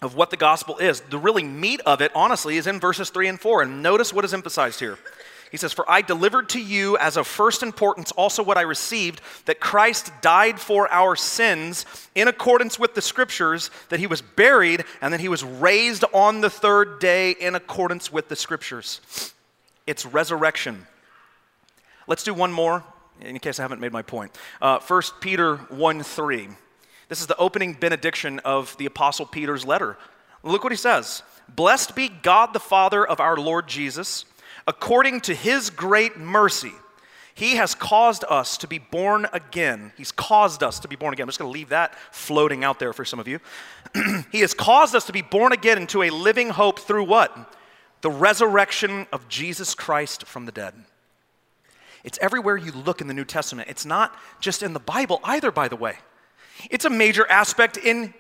of 0.02 0.16
what 0.16 0.30
the 0.30 0.38
gospel 0.38 0.78
is. 0.78 1.02
The 1.02 1.18
really 1.18 1.44
meat 1.44 1.82
of 1.86 2.02
it, 2.02 2.12
honestly, 2.16 2.56
is 2.58 2.68
in 2.68 2.80
verses 2.80 3.10
3 3.10 3.28
and 3.28 3.40
4. 3.40 3.64
And 3.64 3.84
notice 3.84 4.14
what 4.14 4.24
is 4.24 4.34
emphasized 4.34 4.80
here. 4.80 4.98
He 5.52 5.58
says, 5.58 5.74
For 5.74 5.90
I 5.90 6.02
delivered 6.02 6.50
to 6.50 6.62
you 6.62 6.98
as 6.98 7.18
of 7.18 7.28
first 7.28 7.64
importance 7.64 8.12
also 8.12 8.44
what 8.44 8.58
I 8.58 8.62
received 8.62 9.22
that 9.46 9.60
Christ 9.60 10.12
died 10.22 10.60
for 10.60 10.92
our 10.92 11.16
sins 11.16 11.86
in 12.16 12.28
accordance 12.28 12.78
with 12.78 12.96
the 12.96 13.02
scriptures, 13.02 13.72
that 13.90 14.00
he 14.00 14.08
was 14.08 14.22
buried, 14.22 14.84
and 15.02 15.14
that 15.14 15.22
he 15.22 15.30
was 15.30 15.44
raised 15.44 16.04
on 16.14 16.42
the 16.42 16.50
third 16.50 17.00
day 17.00 17.32
in 17.32 17.56
accordance 17.56 18.12
with 18.12 18.28
the 18.28 18.36
scriptures. 18.36 19.34
It's 19.86 20.06
resurrection. 20.06 20.86
Let's 22.08 22.24
do 22.24 22.34
one 22.34 22.52
more, 22.52 22.84
in 23.22 23.40
case 23.40 23.60
I 23.60 23.64
haven't 23.64 23.82
made 23.82 23.94
my 23.94 24.02
point. 24.02 24.32
Uh, 24.62 24.80
1 24.80 25.02
Peter 25.22 25.58
1 25.58 26.04
3. 26.04 26.50
This 27.10 27.22
is 27.22 27.28
the 27.28 27.38
opening 27.38 27.74
benediction 27.74 28.40
of 28.40 28.76
the 28.78 28.86
Apostle 28.86 29.26
Peter's 29.26 29.66
letter. 29.66 29.98
Look 30.44 30.64
what 30.64 30.74
he 30.74 30.78
says 30.78 31.24
Blessed 31.48 31.96
be 31.96 32.10
God 32.10 32.54
the 32.54 32.60
Father 32.60 33.06
of 33.06 33.20
our 33.22 33.38
Lord 33.38 33.68
Jesus 33.68 34.26
according 34.68 35.22
to 35.22 35.34
his 35.34 35.70
great 35.70 36.18
mercy, 36.18 36.74
he 37.34 37.56
has 37.56 37.76
caused 37.76 38.26
us 38.30 38.58
to 38.58 38.68
be 38.68 38.80
born 38.80 39.28
again. 39.32 39.94
He's 39.96 40.12
caused 40.12 40.64
us 40.64 40.80
to 40.80 40.88
be 40.88 40.96
born 40.96 41.14
again. 41.14 41.24
I'm 41.24 41.30
just 41.30 41.40
going 41.40 41.52
to 41.52 41.54
leave 41.54 41.70
that 41.70 41.96
floating 42.12 42.64
out 42.64 42.80
there 42.80 42.94
for 42.94 43.06
some 43.06 43.20
of 43.20 43.28
you. 43.28 43.40
he 44.32 44.40
has 44.40 44.54
caused 44.54 44.96
us 44.96 45.06
to 45.06 45.14
be 45.14 45.22
born 45.22 45.54
again 45.54 45.78
into 45.78 46.04
a 46.04 46.10
living 46.10 46.50
hope 46.50 46.80
through 46.80 47.04
what? 47.04 47.54
The 48.02 48.10
resurrection 48.10 49.08
of 49.14 49.28
Jesus 49.30 49.76
Christ 49.76 50.26
from 50.26 50.46
the 50.46 50.52
dead. 50.52 50.74
It's 52.04 52.18
everywhere 52.22 52.58
you 52.58 52.72
look 52.72 53.02
in 53.02 53.08
the 53.08 53.14
New 53.14 53.26
Testament. 53.26 53.70
It's 53.70 53.86
not 53.86 54.16
just 54.40 54.64
in 54.64 54.74
the 54.74 54.80
Bible 54.80 55.20
either, 55.24 55.52
by 55.52 55.68
the 55.68 55.76
way. 55.76 55.98
It's 56.70 56.86
a 56.86 56.90
major 56.90 57.30
aspect 57.30 57.78
in, 57.78 58.14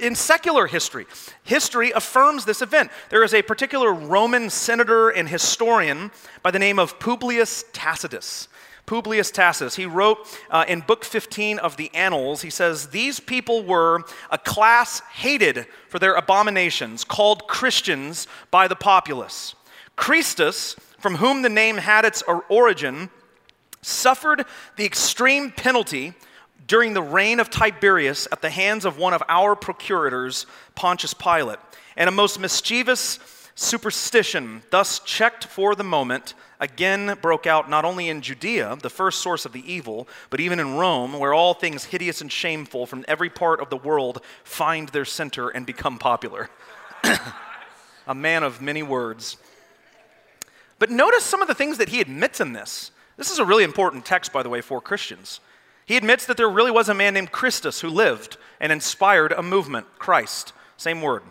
in 0.00 0.14
secular 0.14 0.66
history. 0.66 1.06
History 1.42 1.90
affirms 1.90 2.44
this 2.44 2.62
event. 2.62 2.90
There 3.10 3.24
is 3.24 3.34
a 3.34 3.42
particular 3.42 3.92
Roman 3.92 4.50
senator 4.50 5.10
and 5.10 5.28
historian 5.28 6.10
by 6.42 6.50
the 6.50 6.58
name 6.58 6.78
of 6.78 6.98
Publius 6.98 7.64
Tacitus. 7.72 8.48
Publius 8.86 9.30
Tacitus, 9.30 9.76
he 9.76 9.86
wrote 9.86 10.18
uh, 10.50 10.64
in 10.66 10.80
Book 10.80 11.04
15 11.04 11.58
of 11.60 11.76
the 11.76 11.94
Annals, 11.94 12.42
he 12.42 12.50
says, 12.50 12.88
These 12.88 13.20
people 13.20 13.62
were 13.62 14.02
a 14.30 14.38
class 14.38 15.00
hated 15.12 15.66
for 15.88 16.00
their 16.00 16.14
abominations, 16.14 17.04
called 17.04 17.46
Christians 17.46 18.26
by 18.50 18.66
the 18.66 18.74
populace. 18.74 19.54
Christus, 19.94 20.74
from 20.98 21.16
whom 21.16 21.42
the 21.42 21.48
name 21.48 21.76
had 21.76 22.04
its 22.04 22.22
origin, 22.48 23.10
suffered 23.82 24.44
the 24.76 24.84
extreme 24.84 25.52
penalty 25.52 26.14
during 26.70 26.94
the 26.94 27.02
reign 27.02 27.40
of 27.40 27.50
Tiberius 27.50 28.28
at 28.30 28.42
the 28.42 28.48
hands 28.48 28.84
of 28.84 28.96
one 28.96 29.12
of 29.12 29.24
our 29.28 29.56
procurators, 29.56 30.46
Pontius 30.76 31.12
Pilate. 31.12 31.58
And 31.96 32.08
a 32.08 32.12
most 32.12 32.38
mischievous 32.38 33.18
superstition, 33.56 34.62
thus 34.70 35.00
checked 35.00 35.46
for 35.46 35.74
the 35.74 35.82
moment, 35.82 36.34
again 36.60 37.18
broke 37.20 37.44
out 37.44 37.68
not 37.68 37.84
only 37.84 38.08
in 38.08 38.22
Judea, 38.22 38.78
the 38.82 38.88
first 38.88 39.20
source 39.20 39.44
of 39.44 39.50
the 39.50 39.68
evil, 39.70 40.06
but 40.30 40.38
even 40.38 40.60
in 40.60 40.76
Rome, 40.76 41.18
where 41.18 41.34
all 41.34 41.54
things 41.54 41.86
hideous 41.86 42.20
and 42.20 42.30
shameful 42.30 42.86
from 42.86 43.04
every 43.08 43.30
part 43.30 43.58
of 43.58 43.68
the 43.68 43.76
world 43.76 44.22
find 44.44 44.90
their 44.90 45.04
center 45.04 45.48
and 45.48 45.66
become 45.66 45.98
popular. 45.98 46.50
a 48.06 48.14
man 48.14 48.44
of 48.44 48.62
many 48.62 48.84
words. 48.84 49.38
But 50.78 50.90
notice 50.90 51.24
some 51.24 51.42
of 51.42 51.48
the 51.48 51.54
things 51.56 51.78
that 51.78 51.88
he 51.88 52.00
admits 52.00 52.40
in 52.40 52.52
this. 52.52 52.92
This 53.16 53.32
is 53.32 53.40
a 53.40 53.44
really 53.44 53.64
important 53.64 54.04
text, 54.04 54.32
by 54.32 54.44
the 54.44 54.48
way, 54.48 54.60
for 54.60 54.80
Christians. 54.80 55.40
He 55.90 55.96
admits 55.96 56.24
that 56.26 56.36
there 56.36 56.48
really 56.48 56.70
was 56.70 56.88
a 56.88 56.94
man 56.94 57.14
named 57.14 57.32
Christus 57.32 57.80
who 57.80 57.88
lived 57.88 58.36
and 58.60 58.70
inspired 58.70 59.32
a 59.32 59.42
movement, 59.42 59.88
Christ, 59.98 60.52
same 60.76 61.02
word. 61.02 61.24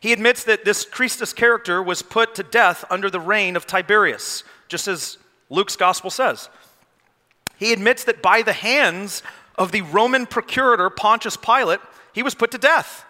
He 0.00 0.12
admits 0.12 0.42
that 0.42 0.64
this 0.64 0.84
Christus 0.84 1.32
character 1.32 1.80
was 1.80 2.02
put 2.02 2.34
to 2.34 2.42
death 2.42 2.84
under 2.90 3.08
the 3.08 3.20
reign 3.20 3.54
of 3.54 3.64
Tiberius, 3.64 4.42
just 4.66 4.88
as 4.88 5.18
Luke's 5.50 5.76
gospel 5.76 6.10
says. 6.10 6.48
He 7.58 7.72
admits 7.72 8.02
that 8.02 8.22
by 8.22 8.42
the 8.42 8.52
hands 8.52 9.22
of 9.56 9.70
the 9.70 9.82
Roman 9.82 10.26
procurator 10.26 10.90
Pontius 10.90 11.36
Pilate, 11.36 11.78
he 12.12 12.24
was 12.24 12.34
put 12.34 12.50
to 12.50 12.58
death. 12.58 13.04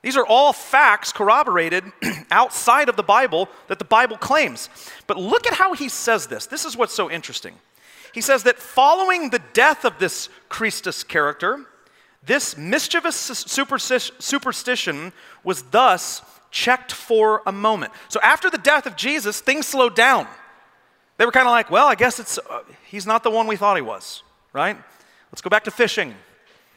These 0.00 0.16
are 0.16 0.24
all 0.24 0.54
facts 0.54 1.12
corroborated 1.12 1.84
outside 2.30 2.88
of 2.88 2.96
the 2.96 3.02
Bible 3.02 3.50
that 3.68 3.78
the 3.78 3.84
Bible 3.84 4.16
claims. 4.16 4.70
But 5.06 5.18
look 5.18 5.46
at 5.46 5.52
how 5.52 5.74
he 5.74 5.90
says 5.90 6.28
this. 6.28 6.46
This 6.46 6.64
is 6.64 6.74
what's 6.74 6.94
so 6.94 7.10
interesting. 7.10 7.54
He 8.12 8.20
says 8.20 8.42
that 8.44 8.58
following 8.58 9.30
the 9.30 9.40
death 9.52 9.84
of 9.84 9.98
this 9.98 10.28
Christus 10.48 11.02
character, 11.02 11.64
this 12.24 12.56
mischievous 12.56 13.16
superstition 13.16 15.12
was 15.42 15.62
thus 15.62 16.22
checked 16.50 16.92
for 16.92 17.42
a 17.46 17.52
moment. 17.52 17.92
So 18.08 18.20
after 18.20 18.50
the 18.50 18.58
death 18.58 18.86
of 18.86 18.96
Jesus, 18.96 19.40
things 19.40 19.66
slowed 19.66 19.96
down. 19.96 20.28
They 21.16 21.24
were 21.24 21.32
kind 21.32 21.46
of 21.46 21.52
like, 21.52 21.70
well, 21.70 21.86
I 21.86 21.94
guess 21.94 22.20
it's, 22.20 22.38
uh, 22.38 22.62
he's 22.86 23.06
not 23.06 23.22
the 23.22 23.30
one 23.30 23.46
we 23.46 23.56
thought 23.56 23.76
he 23.76 23.82
was, 23.82 24.22
right? 24.52 24.76
Let's 25.30 25.40
go 25.40 25.50
back 25.50 25.64
to 25.64 25.70
fishing. 25.70 26.14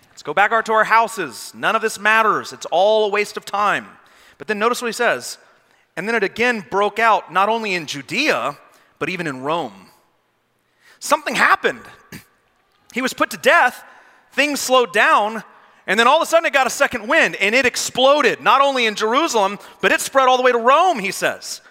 Let's 0.10 0.24
go 0.24 0.34
back 0.34 0.66
to 0.66 0.72
our 0.72 0.86
houses. 0.86 1.52
None 1.54 1.76
of 1.76 1.82
this 1.82 2.00
matters. 2.00 2.54
It's 2.54 2.66
all 2.68 3.06
a 3.06 3.10
waste 3.10 3.36
of 3.36 3.44
time. 3.44 3.88
But 4.38 4.48
then 4.48 4.60
notice 4.60 4.82
what 4.82 4.88
he 4.88 4.94
says. 4.94 5.38
And 5.98 6.08
then 6.08 6.16
it 6.16 6.24
again 6.24 6.66
broke 6.70 7.00
out 7.00 7.34
not 7.34 7.50
only 7.50 7.74
in 7.74 7.86
Judea, 7.86 8.58
but 8.98 9.10
even 9.10 9.28
in 9.28 9.42
Rome. 9.42 9.85
Something 11.06 11.36
happened. 11.36 11.84
He 12.92 13.04
was 13.04 13.14
put 13.14 13.30
to 13.30 13.38
death, 13.38 13.84
things 14.32 14.60
slowed 14.60 14.92
down, 14.92 15.44
and 15.86 16.00
then 16.00 16.08
all 16.08 16.16
of 16.16 16.24
a 16.24 16.26
sudden 16.26 16.48
it 16.48 16.54
got 16.54 16.66
a 16.66 16.72
second 16.72 17.08
wind 17.08 17.36
and 17.36 17.54
it 17.54 17.64
exploded, 17.64 18.42
not 18.42 18.60
only 18.60 18.88
in 18.88 18.96
Jerusalem, 18.96 19.60
but 19.82 19.92
it 19.92 20.02
spread 20.02 20.28
all 20.28 20.36
the 20.36 20.42
way 20.42 20.52
to 20.52 20.58
Rome, 20.58 20.98
he 20.98 21.12
says. 21.12 21.62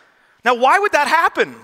Now, 0.45 0.55
why 0.55 0.79
would 0.79 0.93
that 0.93 1.09
happen? 1.09 1.57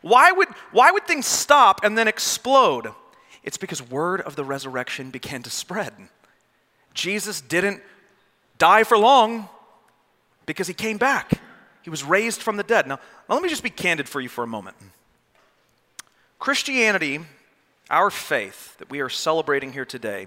Why 0.00 0.32
would, 0.32 0.48
why 0.70 0.90
would 0.90 1.06
things 1.06 1.26
stop 1.26 1.84
and 1.84 1.98
then 1.98 2.08
explode? 2.08 2.88
It's 3.42 3.58
because 3.58 3.82
word 3.82 4.22
of 4.22 4.34
the 4.34 4.42
resurrection 4.42 5.10
began 5.10 5.42
to 5.42 5.50
spread. 5.50 5.92
Jesus 6.94 7.42
didn't 7.42 7.82
die 8.56 8.84
for 8.84 8.96
long 8.96 9.50
because 10.46 10.66
he 10.66 10.72
came 10.72 10.96
back. 10.96 11.42
He 11.82 11.90
was 11.90 12.02
raised 12.02 12.40
from 12.40 12.56
the 12.56 12.62
dead. 12.62 12.86
Now, 12.86 13.00
now 13.28 13.34
let 13.34 13.42
me 13.42 13.50
just 13.50 13.62
be 13.62 13.68
candid 13.68 14.08
for 14.08 14.22
you 14.22 14.30
for 14.30 14.42
a 14.42 14.46
moment. 14.46 14.78
Christianity 16.42 17.20
our 17.88 18.10
faith 18.10 18.76
that 18.78 18.90
we 18.90 18.98
are 18.98 19.08
celebrating 19.08 19.72
here 19.74 19.84
today 19.84 20.26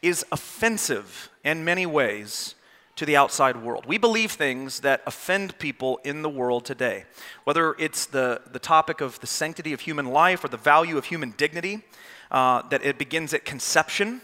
is 0.00 0.24
offensive 0.32 1.28
in 1.44 1.66
many 1.66 1.84
ways 1.84 2.54
to 2.96 3.04
the 3.04 3.14
outside 3.14 3.62
world. 3.62 3.84
We 3.84 3.98
believe 3.98 4.32
things 4.32 4.80
that 4.80 5.02
offend 5.06 5.58
people 5.58 6.00
in 6.02 6.22
the 6.22 6.30
world 6.30 6.64
today, 6.64 7.04
whether 7.44 7.74
it's 7.78 8.06
the, 8.06 8.40
the 8.50 8.58
topic 8.58 9.02
of 9.02 9.20
the 9.20 9.26
sanctity 9.26 9.74
of 9.74 9.80
human 9.80 10.06
life 10.06 10.42
or 10.44 10.48
the 10.48 10.56
value 10.56 10.96
of 10.96 11.04
human 11.04 11.34
dignity, 11.36 11.82
uh, 12.30 12.62
that 12.70 12.82
it 12.82 12.96
begins 12.96 13.34
at 13.34 13.44
conception 13.44 14.22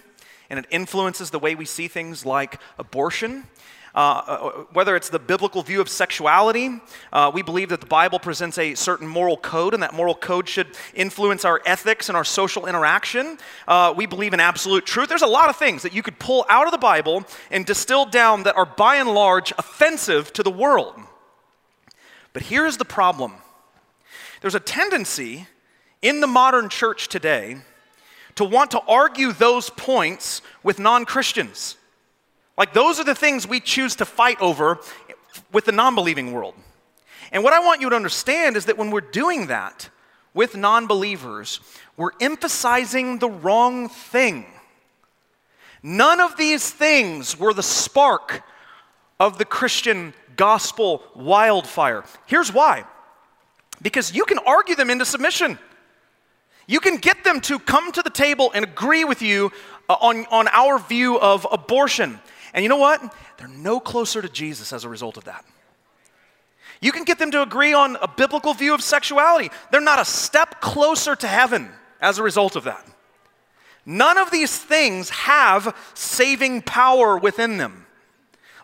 and 0.48 0.58
it 0.58 0.64
influences 0.70 1.28
the 1.28 1.38
way 1.38 1.54
we 1.54 1.66
see 1.66 1.86
things 1.86 2.24
like 2.24 2.58
abortion 2.78 3.46
uh, 3.94 3.98
uh, 3.98 4.50
whether 4.72 4.94
it's 4.94 5.08
the 5.08 5.18
biblical 5.18 5.62
view 5.62 5.80
of 5.80 5.88
sexuality, 5.88 6.80
uh, 7.12 7.30
we 7.32 7.42
believe 7.42 7.70
that 7.70 7.80
the 7.80 7.86
Bible 7.86 8.18
presents 8.18 8.58
a 8.58 8.74
certain 8.74 9.06
moral 9.06 9.36
code, 9.36 9.74
and 9.74 9.82
that 9.82 9.94
moral 9.94 10.14
code 10.14 10.48
should 10.48 10.68
influence 10.94 11.44
our 11.44 11.60
ethics 11.66 12.08
and 12.08 12.16
our 12.16 12.24
social 12.24 12.66
interaction. 12.66 13.38
Uh, 13.66 13.92
we 13.96 14.06
believe 14.06 14.32
in 14.32 14.40
absolute 14.40 14.86
truth. 14.86 15.08
There's 15.08 15.22
a 15.22 15.26
lot 15.26 15.50
of 15.50 15.56
things 15.56 15.82
that 15.82 15.92
you 15.92 16.02
could 16.02 16.18
pull 16.18 16.46
out 16.48 16.66
of 16.66 16.72
the 16.72 16.78
Bible 16.78 17.24
and 17.50 17.66
distill 17.66 18.06
down 18.06 18.44
that 18.44 18.56
are 18.56 18.66
by 18.66 18.96
and 18.96 19.12
large 19.12 19.52
offensive 19.58 20.32
to 20.34 20.42
the 20.42 20.50
world. 20.50 20.94
But 22.32 22.42
here's 22.42 22.76
the 22.76 22.84
problem 22.84 23.34
there's 24.40 24.54
a 24.54 24.60
tendency 24.60 25.46
in 26.00 26.20
the 26.20 26.26
modern 26.26 26.68
church 26.68 27.08
today 27.08 27.56
to 28.36 28.44
want 28.44 28.70
to 28.70 28.80
argue 28.88 29.32
those 29.32 29.70
points 29.70 30.42
with 30.62 30.78
non 30.78 31.04
Christians. 31.04 31.76
Like, 32.60 32.74
those 32.74 33.00
are 33.00 33.04
the 33.04 33.14
things 33.14 33.48
we 33.48 33.58
choose 33.58 33.96
to 33.96 34.04
fight 34.04 34.38
over 34.38 34.80
with 35.50 35.64
the 35.64 35.72
non 35.72 35.94
believing 35.94 36.32
world. 36.32 36.54
And 37.32 37.42
what 37.42 37.54
I 37.54 37.60
want 37.60 37.80
you 37.80 37.88
to 37.88 37.96
understand 37.96 38.54
is 38.54 38.66
that 38.66 38.76
when 38.76 38.90
we're 38.90 39.00
doing 39.00 39.46
that 39.46 39.88
with 40.34 40.54
non 40.54 40.86
believers, 40.86 41.60
we're 41.96 42.10
emphasizing 42.20 43.18
the 43.18 43.30
wrong 43.30 43.88
thing. 43.88 44.44
None 45.82 46.20
of 46.20 46.36
these 46.36 46.70
things 46.70 47.38
were 47.40 47.54
the 47.54 47.62
spark 47.62 48.42
of 49.18 49.38
the 49.38 49.46
Christian 49.46 50.12
gospel 50.36 51.02
wildfire. 51.16 52.04
Here's 52.26 52.52
why 52.52 52.84
because 53.80 54.14
you 54.14 54.26
can 54.26 54.38
argue 54.46 54.74
them 54.74 54.90
into 54.90 55.06
submission. 55.06 55.58
You 56.66 56.80
can 56.80 56.98
get 56.98 57.24
them 57.24 57.40
to 57.40 57.58
come 57.58 57.90
to 57.92 58.02
the 58.02 58.10
table 58.10 58.52
and 58.54 58.66
agree 58.66 59.04
with 59.04 59.22
you 59.22 59.50
uh, 59.88 59.94
on, 59.94 60.26
on 60.30 60.46
our 60.48 60.78
view 60.78 61.18
of 61.18 61.46
abortion. 61.50 62.20
And 62.52 62.62
you 62.62 62.68
know 62.68 62.76
what? 62.76 63.14
They're 63.36 63.48
no 63.48 63.80
closer 63.80 64.20
to 64.22 64.28
Jesus 64.28 64.72
as 64.72 64.84
a 64.84 64.88
result 64.88 65.16
of 65.16 65.24
that. 65.24 65.44
You 66.80 66.92
can 66.92 67.04
get 67.04 67.18
them 67.18 67.30
to 67.32 67.42
agree 67.42 67.74
on 67.74 67.96
a 67.96 68.08
biblical 68.08 68.54
view 68.54 68.74
of 68.74 68.82
sexuality. 68.82 69.50
They're 69.70 69.80
not 69.80 69.98
a 69.98 70.04
step 70.04 70.60
closer 70.60 71.14
to 71.14 71.26
heaven 71.26 71.70
as 72.00 72.18
a 72.18 72.22
result 72.22 72.56
of 72.56 72.64
that. 72.64 72.86
None 73.84 74.18
of 74.18 74.30
these 74.30 74.56
things 74.56 75.10
have 75.10 75.76
saving 75.94 76.62
power 76.62 77.18
within 77.18 77.58
them. 77.58 77.86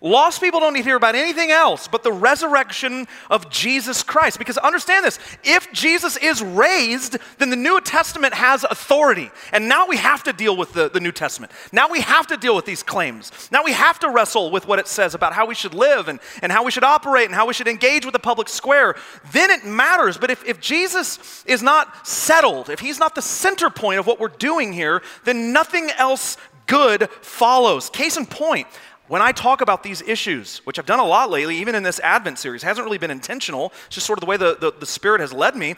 Lost 0.01 0.41
people 0.41 0.61
don't 0.61 0.75
need 0.75 0.81
to 0.81 0.85
hear 0.85 0.97
about 0.97 1.15
anything 1.15 1.51
else 1.51 1.89
but 1.89 2.03
the 2.03 2.13
resurrection 2.13 3.07
of 3.31 3.51
Jesus 3.51 4.03
Christ. 4.03 4.39
Because 4.39 4.59
understand 4.59 5.05
this 5.05 5.19
if 5.45 5.73
Jesus 5.73 6.17
is 6.19 6.43
raised, 6.43 7.19
then 7.39 7.51
the 7.51 7.57
New 7.57 7.81
Testament 7.81 8.35
has 8.35 8.65
authority. 8.65 9.31
And 9.53 9.69
now 9.69 9.87
we 9.87 9.97
have 9.97 10.23
to 10.25 10.33
deal 10.33 10.57
with 10.57 10.73
the, 10.73 10.91
the 10.91 11.01
New 11.01 11.13
Testament. 11.13 11.53
Now 11.73 11.89
we 11.89 12.01
have 12.01 12.27
to 12.29 12.37
deal 12.37 12.55
with 12.55 12.67
these 12.67 12.83
claims. 12.83 13.49
Now 13.51 13.65
we 13.65 13.73
have 13.73 13.99
to 14.01 14.11
wrestle 14.11 14.51
with 14.51 14.67
what 14.67 14.79
it 14.79 14.89
says 14.89 15.15
about 15.15 15.33
how 15.33 15.47
we 15.47 15.55
should 15.55 15.75
live 15.75 16.09
and, 16.09 16.21
and 16.43 16.53
how 16.53 16.65
we 16.65 16.71
should 16.71 16.85
operate 16.85 17.27
and 17.27 17.35
how 17.35 17.47
we 17.47 17.55
should 17.55 17.69
engage 17.69 18.05
with 18.05 18.13
the 18.13 18.19
public 18.19 18.49
square. 18.49 18.97
Then 19.33 19.51
it 19.51 19.65
matters. 19.65 20.19
But 20.19 20.31
if, 20.31 20.45
if 20.45 20.61
Jesus 20.61 21.45
is 21.47 21.63
not 21.63 22.07
settled, 22.07 22.69
if 22.71 22.81
he's 22.81 22.99
not 22.99 23.15
the 23.15 23.23
center 23.23 23.71
point 23.71 23.99
of 23.99 24.07
what 24.07 24.21
we're 24.21 24.29
doing 24.29 24.73
here, 24.73 25.03
then 25.25 25.53
nothing 25.53 25.91
else 25.97 26.37
good 26.67 27.09
follows. 27.23 27.91
Case 27.91 28.17
in 28.17 28.27
point, 28.27 28.67
when 29.09 29.23
I 29.23 29.33
talk 29.33 29.61
about 29.61 29.83
these 29.83 30.03
issues, 30.03 30.59
which 30.65 30.79
I've 30.79 30.87
done 30.87 30.99
a 30.99 31.05
lot 31.05 31.31
lately, 31.31 31.57
even 31.59 31.75
in 31.75 31.83
this 31.83 32.01
Advent 32.01 32.39
series, 32.39 32.63
hasn't 32.63 32.85
really 32.85 32.99
been 32.99 33.11
intentional, 33.11 33.73
it's 33.87 33.97
just 33.97 34.07
sort 34.07 34.19
of 34.19 34.21
the 34.21 34.27
way 34.27 34.37
the, 34.37 34.57
the, 34.61 34.73
the 34.73 34.87
Spirit 34.87 35.21
has 35.21 35.33
led 35.33 35.55
me. 35.55 35.77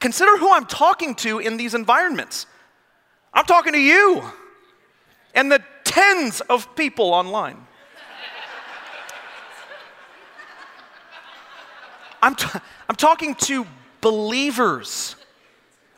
Consider 0.00 0.38
who 0.38 0.52
I'm 0.52 0.64
talking 0.64 1.14
to 1.16 1.40
in 1.40 1.56
these 1.56 1.74
environments. 1.74 2.46
I'm 3.34 3.44
talking 3.44 3.72
to 3.74 3.80
you 3.80 4.22
and 5.34 5.52
the 5.52 5.62
tens 5.84 6.40
of 6.42 6.74
people 6.74 7.12
online. 7.12 7.56
I'm, 12.22 12.34
t- 12.34 12.58
I'm 12.88 12.96
talking 12.96 13.34
to 13.34 13.66
believers. 14.00 15.16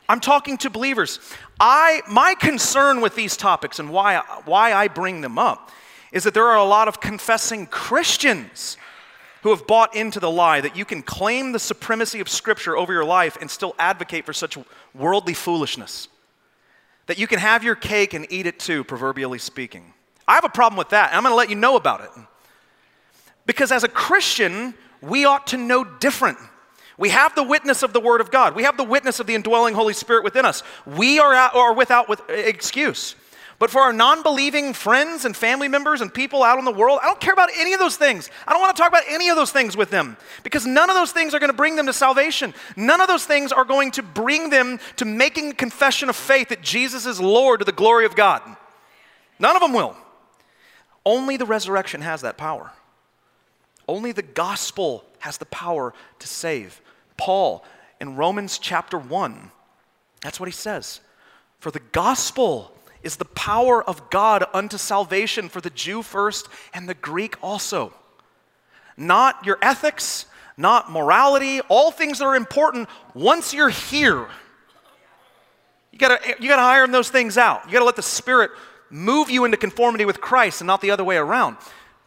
I'm 0.09 0.19
talking 0.19 0.57
to 0.59 0.69
believers. 0.69 1.19
I, 1.59 2.01
my 2.09 2.35
concern 2.35 2.99
with 2.99 3.15
these 3.15 3.37
topics 3.37 3.79
and 3.79 3.89
why, 3.91 4.21
why 4.45 4.73
I 4.73 4.89
bring 4.89 5.21
them 5.21 5.39
up 5.39 5.71
is 6.11 6.23
that 6.23 6.33
there 6.33 6.47
are 6.47 6.57
a 6.57 6.63
lot 6.63 6.87
of 6.87 6.99
confessing 6.99 7.65
Christians 7.67 8.77
who 9.43 9.49
have 9.49 9.65
bought 9.65 9.95
into 9.95 10.19
the 10.19 10.29
lie 10.29 10.61
that 10.61 10.75
you 10.75 10.85
can 10.85 11.01
claim 11.01 11.51
the 11.51 11.59
supremacy 11.59 12.19
of 12.19 12.29
Scripture 12.29 12.77
over 12.77 12.93
your 12.93 13.05
life 13.05 13.37
and 13.41 13.49
still 13.49 13.75
advocate 13.79 14.25
for 14.25 14.33
such 14.33 14.57
worldly 14.93 15.33
foolishness. 15.33 16.07
That 17.07 17.17
you 17.17 17.27
can 17.27 17.39
have 17.39 17.63
your 17.63 17.75
cake 17.75 18.13
and 18.13 18.27
eat 18.29 18.45
it 18.45 18.59
too, 18.59 18.83
proverbially 18.83 19.39
speaking. 19.39 19.93
I 20.27 20.35
have 20.35 20.43
a 20.43 20.49
problem 20.49 20.77
with 20.77 20.89
that, 20.89 21.09
and 21.09 21.17
I'm 21.17 21.23
going 21.23 21.31
to 21.31 21.37
let 21.37 21.49
you 21.49 21.55
know 21.55 21.75
about 21.75 22.01
it. 22.01 22.09
Because 23.45 23.71
as 23.71 23.83
a 23.83 23.87
Christian, 23.87 24.75
we 25.01 25.25
ought 25.25 25.47
to 25.47 25.57
know 25.57 25.83
different. 25.83 26.37
We 26.97 27.09
have 27.09 27.33
the 27.33 27.43
witness 27.43 27.81
of 27.81 27.93
the 27.93 27.99
Word 27.99 28.21
of 28.21 28.29
God. 28.29 28.55
We 28.55 28.63
have 28.63 28.77
the 28.77 28.83
witness 28.83 29.19
of 29.19 29.25
the 29.25 29.33
indwelling 29.33 29.73
Holy 29.73 29.93
Spirit 29.93 30.23
within 30.23 30.45
us. 30.45 30.61
We 30.85 31.19
are, 31.19 31.33
are 31.33 31.73
without 31.73 32.07
with 32.07 32.21
excuse. 32.29 33.15
But 33.61 33.69
for 33.69 33.81
our 33.81 33.93
non 33.93 34.23
believing 34.23 34.73
friends 34.73 35.23
and 35.23 35.37
family 35.37 35.67
members 35.67 36.01
and 36.01 36.11
people 36.11 36.41
out 36.41 36.57
in 36.57 36.65
the 36.65 36.71
world, 36.71 36.97
I 37.03 37.05
don't 37.05 37.19
care 37.19 37.31
about 37.31 37.51
any 37.55 37.73
of 37.73 37.79
those 37.79 37.95
things. 37.95 38.27
I 38.47 38.53
don't 38.53 38.59
want 38.59 38.75
to 38.75 38.81
talk 38.81 38.89
about 38.89 39.03
any 39.07 39.29
of 39.29 39.35
those 39.35 39.51
things 39.51 39.77
with 39.77 39.91
them 39.91 40.17
because 40.41 40.65
none 40.65 40.89
of 40.89 40.95
those 40.95 41.11
things 41.11 41.35
are 41.35 41.39
going 41.39 41.51
to 41.51 41.55
bring 41.55 41.75
them 41.75 41.85
to 41.85 41.93
salvation. 41.93 42.55
None 42.75 42.99
of 42.99 43.07
those 43.07 43.23
things 43.23 43.51
are 43.51 43.63
going 43.63 43.91
to 43.91 44.01
bring 44.01 44.49
them 44.49 44.79
to 44.95 45.05
making 45.05 45.51
confession 45.51 46.09
of 46.09 46.15
faith 46.15 46.49
that 46.49 46.63
Jesus 46.63 47.05
is 47.05 47.21
Lord 47.21 47.59
to 47.59 47.65
the 47.65 47.71
glory 47.71 48.07
of 48.07 48.15
God. 48.15 48.41
None 49.37 49.55
of 49.55 49.61
them 49.61 49.73
will. 49.73 49.95
Only 51.05 51.37
the 51.37 51.45
resurrection 51.45 52.01
has 52.01 52.21
that 52.21 52.37
power. 52.37 52.71
Only 53.87 54.11
the 54.11 54.23
gospel 54.23 55.05
has 55.19 55.37
the 55.37 55.45
power 55.45 55.93
to 56.17 56.27
save. 56.27 56.81
Paul 57.15 57.63
in 57.99 58.15
Romans 58.15 58.57
chapter 58.57 58.97
1, 58.97 59.51
that's 60.21 60.39
what 60.39 60.49
he 60.49 60.51
says. 60.51 60.99
For 61.59 61.69
the 61.69 61.81
gospel 61.91 62.73
is 63.03 63.17
the 63.17 63.25
power 63.25 63.83
of 63.83 64.09
God 64.09 64.45
unto 64.53 64.77
salvation 64.77 65.49
for 65.49 65.61
the 65.61 65.69
Jew 65.69 66.01
first 66.01 66.47
and 66.73 66.87
the 66.87 66.93
Greek 66.93 67.35
also. 67.41 67.93
Not 68.97 69.45
your 69.45 69.57
ethics, 69.61 70.25
not 70.57 70.91
morality, 70.91 71.61
all 71.61 71.91
things 71.91 72.19
that 72.19 72.25
are 72.25 72.35
important 72.35 72.89
once 73.13 73.53
you're 73.53 73.69
here. 73.69 74.27
You 75.91 75.97
gotta, 75.97 76.19
you 76.39 76.47
gotta 76.47 76.61
iron 76.61 76.91
those 76.91 77.09
things 77.09 77.37
out. 77.37 77.65
You 77.65 77.71
gotta 77.71 77.85
let 77.85 77.95
the 77.95 78.01
Spirit 78.01 78.51
move 78.89 79.29
you 79.29 79.45
into 79.45 79.57
conformity 79.57 80.05
with 80.05 80.21
Christ 80.21 80.61
and 80.61 80.67
not 80.67 80.81
the 80.81 80.91
other 80.91 81.03
way 81.03 81.17
around. 81.17 81.57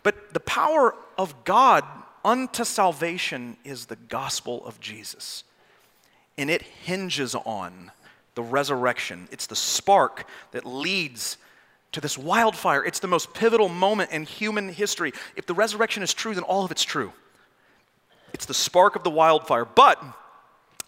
But 0.03 0.35
the 0.35 0.41
power 0.41 0.95
of 1.19 1.45
God 1.45 1.85
unto 2.25 2.65
salvation 2.65 3.57
is 3.65 3.87
the 3.87 3.97
gospel 3.97 4.65
of 4.67 4.81
Jesus. 4.81 5.45
And 6.37 6.51
it 6.51 6.63
hinges 6.63 7.35
on 7.35 7.91
the 8.35 8.43
resurrection. 8.43 9.29
It's 9.31 9.47
the 9.47 9.57
spark 9.57 10.27
that 10.53 10.67
leads 10.67 11.37
to 11.93 12.01
this 12.01 12.19
wildfire. 12.19 12.85
It's 12.85 12.99
the 12.99 13.07
most 13.07 13.33
pivotal 13.35 13.69
moment 13.69 14.11
in 14.11 14.25
human 14.25 14.69
history. 14.69 15.13
If 15.37 15.47
the 15.47 15.55
resurrection 15.55 16.03
is 16.03 16.13
true, 16.13 16.35
then 16.35 16.45
all 16.45 16.65
of 16.65 16.71
it's 16.71 16.83
true. 16.83 17.13
It's 18.33 18.47
the 18.47 18.55
spark 18.55 18.97
of 18.97 19.05
the 19.05 19.11
wildfire. 19.11 19.65
But 19.65 20.03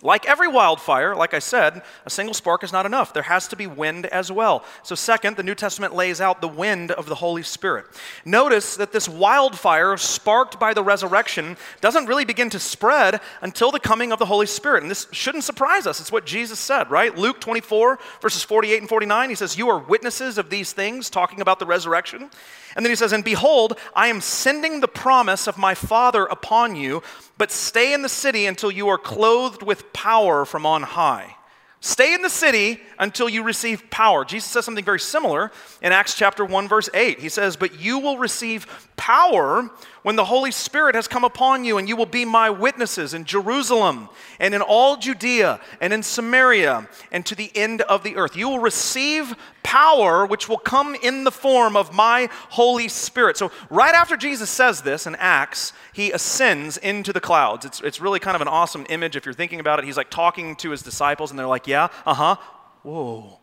like 0.02 0.26
every 0.26 0.46
wildfire, 0.46 1.16
like 1.16 1.32
I 1.32 1.38
said, 1.38 1.80
a 2.04 2.10
single 2.10 2.34
spark 2.34 2.62
is 2.62 2.72
not 2.72 2.84
enough. 2.84 3.14
There 3.14 3.22
has 3.22 3.48
to 3.48 3.56
be 3.56 3.66
wind 3.66 4.04
as 4.06 4.30
well. 4.30 4.62
So, 4.82 4.94
second, 4.94 5.38
the 5.38 5.42
New 5.42 5.54
Testament 5.54 5.94
lays 5.94 6.20
out 6.20 6.42
the 6.42 6.48
wind 6.48 6.90
of 6.90 7.06
the 7.06 7.14
Holy 7.14 7.42
Spirit. 7.42 7.86
Notice 8.22 8.76
that 8.76 8.92
this 8.92 9.08
wildfire, 9.08 9.96
sparked 9.96 10.60
by 10.60 10.74
the 10.74 10.82
resurrection, 10.82 11.56
doesn't 11.80 12.06
really 12.06 12.26
begin 12.26 12.50
to 12.50 12.58
spread 12.58 13.20
until 13.40 13.70
the 13.70 13.80
coming 13.80 14.12
of 14.12 14.18
the 14.18 14.26
Holy 14.26 14.46
Spirit. 14.46 14.82
And 14.82 14.90
this 14.90 15.06
shouldn't 15.12 15.44
surprise 15.44 15.86
us. 15.86 15.98
It's 15.98 16.12
what 16.12 16.26
Jesus 16.26 16.58
said, 16.58 16.90
right? 16.90 17.16
Luke 17.16 17.40
24, 17.40 17.98
verses 18.20 18.42
48 18.42 18.80
and 18.80 18.88
49, 18.90 19.30
he 19.30 19.34
says, 19.34 19.56
You 19.56 19.70
are 19.70 19.78
witnesses 19.78 20.36
of 20.36 20.50
these 20.50 20.74
things, 20.74 21.08
talking 21.08 21.40
about 21.40 21.58
the 21.58 21.66
resurrection. 21.66 22.30
And 22.76 22.84
then 22.84 22.90
he 22.90 22.96
says, 22.96 23.12
And 23.12 23.24
behold, 23.24 23.78
I 23.94 24.08
am 24.08 24.20
sending 24.20 24.80
the 24.80 24.88
promise 24.88 25.48
of 25.48 25.58
my 25.58 25.74
Father 25.74 26.26
upon 26.26 26.76
you, 26.76 27.02
but 27.38 27.50
stay 27.50 27.92
in 27.94 28.02
the 28.02 28.08
city 28.08 28.46
until 28.46 28.70
you 28.70 28.88
are 28.88 28.98
clothed 28.98 29.62
with 29.62 29.92
power 29.92 30.44
from 30.44 30.66
on 30.66 30.82
high. 30.82 31.36
Stay 31.80 32.14
in 32.14 32.22
the 32.22 32.30
city 32.30 32.80
until 32.98 33.28
you 33.28 33.42
receive 33.42 33.90
power. 33.90 34.24
Jesus 34.24 34.50
says 34.50 34.64
something 34.64 34.84
very 34.84 35.00
similar 35.00 35.52
in 35.82 35.92
Acts 35.92 36.14
chapter 36.14 36.44
1 36.44 36.68
verse 36.68 36.88
8. 36.92 37.20
He 37.20 37.28
says, 37.28 37.56
"But 37.56 37.78
you 37.78 37.98
will 37.98 38.18
receive 38.18 38.66
power 38.96 39.70
when 40.06 40.14
the 40.14 40.24
Holy 40.24 40.52
Spirit 40.52 40.94
has 40.94 41.08
come 41.08 41.24
upon 41.24 41.64
you, 41.64 41.78
and 41.78 41.88
you 41.88 41.96
will 41.96 42.06
be 42.06 42.24
my 42.24 42.48
witnesses 42.48 43.12
in 43.12 43.24
Jerusalem 43.24 44.08
and 44.38 44.54
in 44.54 44.62
all 44.62 44.96
Judea 44.96 45.60
and 45.80 45.92
in 45.92 46.04
Samaria 46.04 46.88
and 47.10 47.26
to 47.26 47.34
the 47.34 47.50
end 47.56 47.82
of 47.82 48.04
the 48.04 48.14
earth. 48.14 48.36
You 48.36 48.48
will 48.48 48.60
receive 48.60 49.34
power 49.64 50.24
which 50.24 50.48
will 50.48 50.58
come 50.58 50.94
in 50.94 51.24
the 51.24 51.32
form 51.32 51.76
of 51.76 51.92
my 51.92 52.28
Holy 52.50 52.86
Spirit. 52.86 53.36
So, 53.36 53.50
right 53.68 53.96
after 53.96 54.16
Jesus 54.16 54.48
says 54.48 54.80
this 54.80 55.08
in 55.08 55.16
Acts, 55.16 55.72
he 55.92 56.12
ascends 56.12 56.76
into 56.76 57.12
the 57.12 57.20
clouds. 57.20 57.66
It's, 57.66 57.80
it's 57.80 58.00
really 58.00 58.20
kind 58.20 58.36
of 58.36 58.42
an 58.42 58.46
awesome 58.46 58.86
image 58.88 59.16
if 59.16 59.24
you're 59.24 59.34
thinking 59.34 59.58
about 59.58 59.80
it. 59.80 59.86
He's 59.86 59.96
like 59.96 60.10
talking 60.10 60.54
to 60.54 60.70
his 60.70 60.82
disciples, 60.82 61.30
and 61.30 61.38
they're 61.38 61.48
like, 61.48 61.66
Yeah, 61.66 61.88
uh 62.06 62.14
huh, 62.14 62.36
whoa 62.84 63.40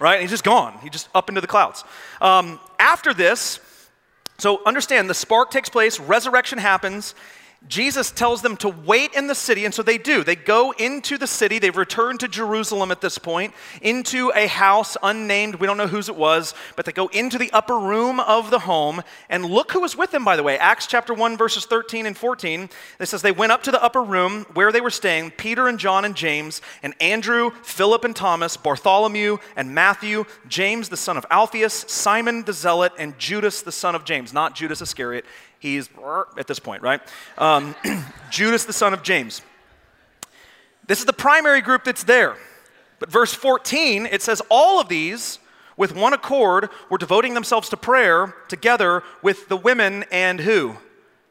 right? 0.00 0.20
He's 0.20 0.30
just 0.30 0.44
gone. 0.44 0.78
He 0.80 0.90
just 0.90 1.08
up 1.12 1.28
into 1.28 1.40
the 1.40 1.48
clouds. 1.48 1.82
Um, 2.20 2.60
after 2.78 3.12
this, 3.12 3.58
so 4.38 4.62
understand 4.64 5.10
the 5.10 5.14
spark 5.14 5.50
takes 5.50 5.68
place, 5.68 5.98
resurrection 5.98 6.58
happens. 6.58 7.14
Jesus 7.66 8.12
tells 8.12 8.40
them 8.40 8.56
to 8.58 8.68
wait 8.68 9.14
in 9.14 9.26
the 9.26 9.34
city, 9.34 9.64
and 9.64 9.74
so 9.74 9.82
they 9.82 9.98
do. 9.98 10.22
They 10.22 10.36
go 10.36 10.70
into 10.78 11.18
the 11.18 11.26
city. 11.26 11.58
They've 11.58 11.76
returned 11.76 12.20
to 12.20 12.28
Jerusalem 12.28 12.92
at 12.92 13.00
this 13.00 13.18
point, 13.18 13.52
into 13.82 14.30
a 14.34 14.46
house 14.46 14.96
unnamed. 15.02 15.56
We 15.56 15.66
don't 15.66 15.76
know 15.76 15.88
whose 15.88 16.08
it 16.08 16.14
was, 16.14 16.54
but 16.76 16.86
they 16.86 16.92
go 16.92 17.08
into 17.08 17.36
the 17.36 17.50
upper 17.52 17.76
room 17.76 18.20
of 18.20 18.50
the 18.50 18.60
home. 18.60 19.02
And 19.28 19.44
look 19.44 19.72
who 19.72 19.80
was 19.80 19.96
with 19.96 20.12
them, 20.12 20.24
by 20.24 20.36
the 20.36 20.44
way. 20.44 20.56
Acts 20.56 20.86
chapter 20.86 21.12
1, 21.12 21.36
verses 21.36 21.66
13 21.66 22.06
and 22.06 22.16
14. 22.16 22.70
It 23.00 23.06
says, 23.06 23.22
They 23.22 23.32
went 23.32 23.50
up 23.50 23.64
to 23.64 23.72
the 23.72 23.82
upper 23.82 24.04
room 24.04 24.46
where 24.54 24.70
they 24.70 24.80
were 24.80 24.88
staying 24.88 25.32
Peter 25.32 25.66
and 25.66 25.80
John 25.80 26.04
and 26.04 26.14
James, 26.14 26.62
and 26.84 26.94
Andrew, 27.00 27.50
Philip 27.64 28.04
and 28.04 28.14
Thomas, 28.14 28.56
Bartholomew 28.56 29.38
and 29.56 29.74
Matthew, 29.74 30.26
James 30.46 30.90
the 30.90 30.96
son 30.96 31.16
of 31.16 31.26
Alphaeus, 31.28 31.86
Simon 31.88 32.44
the 32.44 32.52
Zealot, 32.52 32.92
and 32.98 33.18
Judas 33.18 33.62
the 33.62 33.72
son 33.72 33.96
of 33.96 34.04
James, 34.04 34.32
not 34.32 34.54
Judas 34.54 34.80
Iscariot. 34.80 35.24
He's 35.58 35.88
at 36.38 36.46
this 36.46 36.58
point, 36.58 36.82
right? 36.82 37.00
Um, 37.36 37.74
Judas, 38.30 38.64
the 38.64 38.72
son 38.72 38.94
of 38.94 39.02
James. 39.02 39.42
This 40.86 41.00
is 41.00 41.04
the 41.04 41.12
primary 41.12 41.60
group 41.60 41.84
that's 41.84 42.04
there. 42.04 42.36
But 42.98 43.10
verse 43.10 43.34
14, 43.34 44.06
it 44.06 44.22
says, 44.22 44.40
All 44.50 44.80
of 44.80 44.88
these, 44.88 45.38
with 45.76 45.94
one 45.94 46.12
accord, 46.12 46.70
were 46.90 46.98
devoting 46.98 47.34
themselves 47.34 47.68
to 47.70 47.76
prayer 47.76 48.34
together 48.48 49.02
with 49.22 49.48
the 49.48 49.56
women 49.56 50.04
and 50.10 50.40
who? 50.40 50.76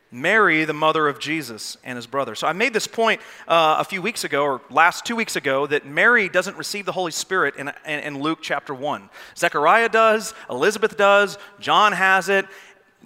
Mary, 0.09 0.63
the 0.63 0.73
mother 0.73 1.09
of 1.09 1.19
Jesus, 1.19 1.77
and 1.83 1.97
his 1.97 2.07
brother. 2.07 2.33
So 2.33 2.47
I 2.47 2.53
made 2.53 2.73
this 2.73 2.87
point 2.87 3.19
uh, 3.47 3.75
a 3.79 3.83
few 3.83 4.01
weeks 4.01 4.23
ago, 4.23 4.43
or 4.43 4.61
last 4.69 5.05
two 5.05 5.17
weeks 5.17 5.35
ago, 5.35 5.67
that 5.67 5.85
Mary 5.85 6.29
doesn't 6.29 6.55
receive 6.55 6.85
the 6.85 6.93
Holy 6.93 7.11
Spirit 7.11 7.55
in, 7.57 7.69
in, 7.85 7.99
in 7.99 8.21
Luke 8.21 8.39
chapter 8.41 8.73
1. 8.73 9.09
Zechariah 9.35 9.89
does, 9.89 10.33
Elizabeth 10.49 10.95
does, 10.95 11.37
John 11.59 11.91
has 11.91 12.29
it, 12.29 12.45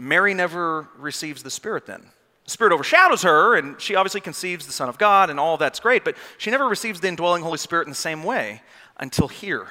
Mary 0.02 0.34
never 0.34 0.90
receives 0.98 1.44
the 1.44 1.52
Spirit 1.52 1.86
then. 1.86 2.02
The 2.46 2.50
Spirit 2.50 2.74
overshadows 2.74 3.22
her, 3.22 3.56
and 3.56 3.80
she 3.80 3.94
obviously 3.94 4.20
conceives 4.20 4.66
the 4.66 4.74
Son 4.74 4.90
of 4.90 4.98
God, 4.98 5.30
and 5.30 5.40
all 5.40 5.58
that's 5.58 5.80
great, 5.80 6.04
but 6.04 6.18
she 6.40 6.50
never 6.50 6.68
receives 6.68 7.00
the 7.00 7.08
indwelling 7.08 7.44
Holy 7.44 7.60
Spirit 7.60 7.86
in 7.86 7.92
the 7.92 7.96
same 7.96 8.24
way 8.24 8.64
until 8.98 9.28
here 9.28 9.68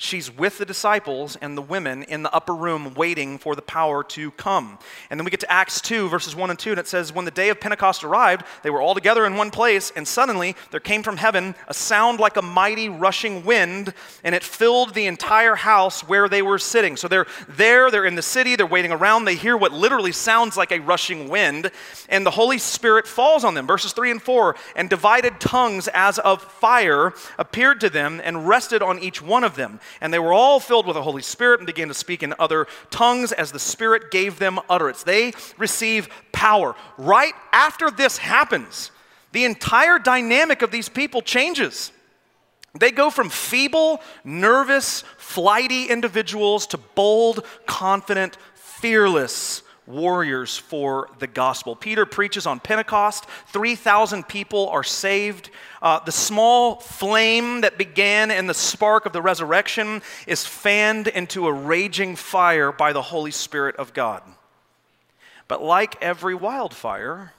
she's 0.00 0.30
with 0.30 0.58
the 0.58 0.64
disciples 0.64 1.36
and 1.42 1.58
the 1.58 1.62
women 1.62 2.04
in 2.04 2.22
the 2.22 2.32
upper 2.32 2.54
room 2.54 2.94
waiting 2.94 3.36
for 3.36 3.56
the 3.56 3.62
power 3.62 4.04
to 4.04 4.30
come. 4.32 4.78
And 5.10 5.18
then 5.18 5.24
we 5.24 5.30
get 5.30 5.40
to 5.40 5.52
Acts 5.52 5.80
2, 5.80 6.08
verses 6.08 6.36
1 6.36 6.50
and 6.50 6.58
2, 6.58 6.70
and 6.70 6.78
it 6.78 6.86
says, 6.86 7.12
When 7.12 7.24
the 7.24 7.32
day 7.32 7.48
of 7.48 7.60
Pentecost 7.60 8.04
arrived, 8.04 8.46
they 8.62 8.70
were 8.70 8.80
all 8.80 8.94
together 8.94 9.26
in 9.26 9.36
one 9.36 9.50
place, 9.50 9.92
and 9.94 10.06
suddenly 10.06 10.54
there 10.70 10.78
came 10.80 11.02
from 11.02 11.16
heaven 11.16 11.56
a 11.66 11.74
sound 11.74 12.20
like 12.20 12.36
a 12.36 12.42
mighty 12.42 12.88
rushing 12.88 13.44
wind, 13.44 13.92
and 14.22 14.36
it 14.36 14.44
filled 14.44 14.94
the 14.94 15.06
entire 15.06 15.56
house 15.56 16.02
where 16.02 16.28
they 16.28 16.42
were 16.42 16.58
sitting. 16.58 16.96
So 16.96 17.08
they're 17.08 17.26
there, 17.48 17.90
they're 17.90 18.06
in 18.06 18.14
the 18.14 18.22
city, 18.22 18.54
they're 18.54 18.66
waiting 18.66 18.92
around, 18.92 19.24
they 19.24 19.34
hear 19.34 19.56
what 19.56 19.72
literally 19.72 20.12
sounds 20.12 20.56
like 20.56 20.70
a 20.70 20.78
rushing 20.78 21.28
wind, 21.28 21.72
and 22.08 22.24
the 22.24 22.30
Holy 22.30 22.58
Spirit 22.58 23.08
falls 23.08 23.42
on 23.42 23.54
them. 23.54 23.66
Verses 23.66 23.92
3 23.92 24.12
and 24.12 24.22
4 24.22 24.54
And 24.76 24.88
divided 24.88 25.40
tongues 25.40 25.88
as 25.92 26.20
of 26.20 26.40
fire 26.40 27.12
appeared 27.36 27.80
to 27.80 27.90
them 27.90 28.20
and 28.22 28.46
rested 28.46 28.80
on 28.80 29.00
each 29.00 29.20
one 29.20 29.42
of 29.42 29.56
them 29.56 29.80
and 30.00 30.12
they 30.12 30.18
were 30.18 30.32
all 30.32 30.60
filled 30.60 30.86
with 30.86 30.94
the 30.94 31.02
Holy 31.02 31.22
Spirit 31.22 31.60
and 31.60 31.66
began 31.66 31.88
to 31.88 31.94
speak 31.94 32.22
in 32.22 32.34
other 32.38 32.66
tongues 32.90 33.32
as 33.32 33.52
the 33.52 33.58
Spirit 33.58 34.10
gave 34.10 34.38
them 34.38 34.58
utterance. 34.68 35.02
They 35.02 35.32
receive 35.56 36.08
power. 36.32 36.74
Right 36.96 37.34
after 37.52 37.90
this 37.90 38.18
happens, 38.18 38.90
the 39.32 39.44
entire 39.44 39.98
dynamic 39.98 40.62
of 40.62 40.70
these 40.70 40.88
people 40.88 41.22
changes. 41.22 41.92
They 42.78 42.90
go 42.90 43.10
from 43.10 43.28
feeble, 43.28 44.00
nervous, 44.24 45.02
flighty 45.16 45.86
individuals 45.86 46.66
to 46.68 46.78
bold, 46.78 47.44
confident, 47.66 48.36
fearless 48.54 49.62
warriors 49.88 50.56
for 50.56 51.08
the 51.18 51.26
gospel. 51.26 51.74
Peter 51.74 52.04
preaches 52.04 52.46
on 52.46 52.60
Pentecost. 52.60 53.24
3,000 53.46 54.28
people 54.28 54.68
are 54.68 54.84
saved. 54.84 55.50
Uh, 55.80 55.98
the 56.00 56.12
small 56.12 56.76
flame 56.76 57.62
that 57.62 57.78
began 57.78 58.30
in 58.30 58.46
the 58.46 58.54
spark 58.54 59.06
of 59.06 59.12
the 59.12 59.22
resurrection 59.22 60.02
is 60.26 60.46
fanned 60.46 61.08
into 61.08 61.46
a 61.46 61.52
raging 61.52 62.14
fire 62.14 62.70
by 62.70 62.92
the 62.92 63.02
Holy 63.02 63.30
Spirit 63.30 63.76
of 63.76 63.94
God. 63.94 64.22
But 65.48 65.62
like 65.62 66.00
every 66.02 66.34
wildfire, 66.34 67.32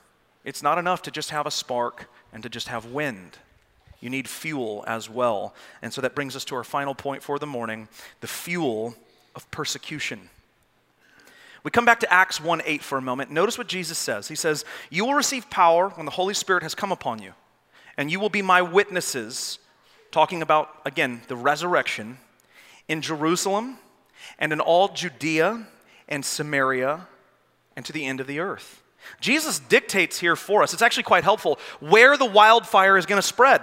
it's 0.44 0.64
not 0.64 0.80
enough 0.80 1.04
to 1.04 1.12
just 1.12 1.30
have 1.30 1.46
a 1.46 1.52
spark 1.52 2.10
and 2.34 2.42
to 2.44 2.50
just 2.50 2.68
have 2.68 2.86
wind. 2.86 3.38
You 4.02 4.10
need 4.10 4.28
fuel 4.28 4.84
as 4.88 5.10
well. 5.10 5.54
And 5.82 5.94
so 5.94 6.02
that 6.02 6.16
brings 6.16 6.36
us 6.36 6.46
to 6.46 6.56
our 6.56 6.64
final 6.64 6.96
point 6.96 7.22
for 7.22 7.38
the 7.38 7.46
morning 7.46 7.88
the 8.22 8.28
fuel 8.28 8.96
of 9.36 9.50
persecution. 9.52 10.30
We 11.64 11.72
come 11.72 11.86
back 11.86 12.00
to 12.02 12.12
Acts 12.12 12.40
1 12.40 12.62
8 12.66 12.84
for 12.84 12.98
a 12.98 13.02
moment. 13.02 13.32
Notice 13.32 13.58
what 13.58 13.68
Jesus 13.68 13.98
says. 13.98 14.28
He 14.28 14.36
says, 14.36 14.66
You 14.90 15.06
will 15.06 15.14
receive 15.14 15.50
power 15.50 15.90
when 15.90 16.06
the 16.06 16.12
Holy 16.12 16.34
Spirit 16.34 16.64
has 16.64 16.76
come 16.76 16.92
upon 16.92 17.22
you, 17.22 17.34
and 17.98 18.12
you 18.12 18.20
will 18.20 18.30
be 18.30 18.42
my 18.42 18.62
witnesses, 18.62 19.60
talking 20.12 20.42
about, 20.42 20.70
again, 20.86 21.22
the 21.28 21.36
resurrection, 21.36 22.18
in 22.90 23.02
Jerusalem 23.02 23.78
and 24.38 24.52
in 24.52 24.60
all 24.60 24.90
Judea 24.90 25.66
and 26.10 26.26
Samaria 26.26 27.08
and 27.78 27.86
to 27.86 27.94
the 27.94 28.06
end 28.06 28.20
of 28.20 28.28
the 28.28 28.40
earth. 28.40 28.84
Jesus 29.22 29.60
dictates 29.60 30.20
here 30.20 30.36
for 30.36 30.62
us, 30.62 30.74
it's 30.74 30.82
actually 30.82 31.04
quite 31.04 31.24
helpful, 31.24 31.58
where 31.80 32.18
the 32.18 32.26
wildfire 32.26 32.98
is 32.98 33.06
going 33.06 33.22
to 33.22 33.26
spread. 33.26 33.62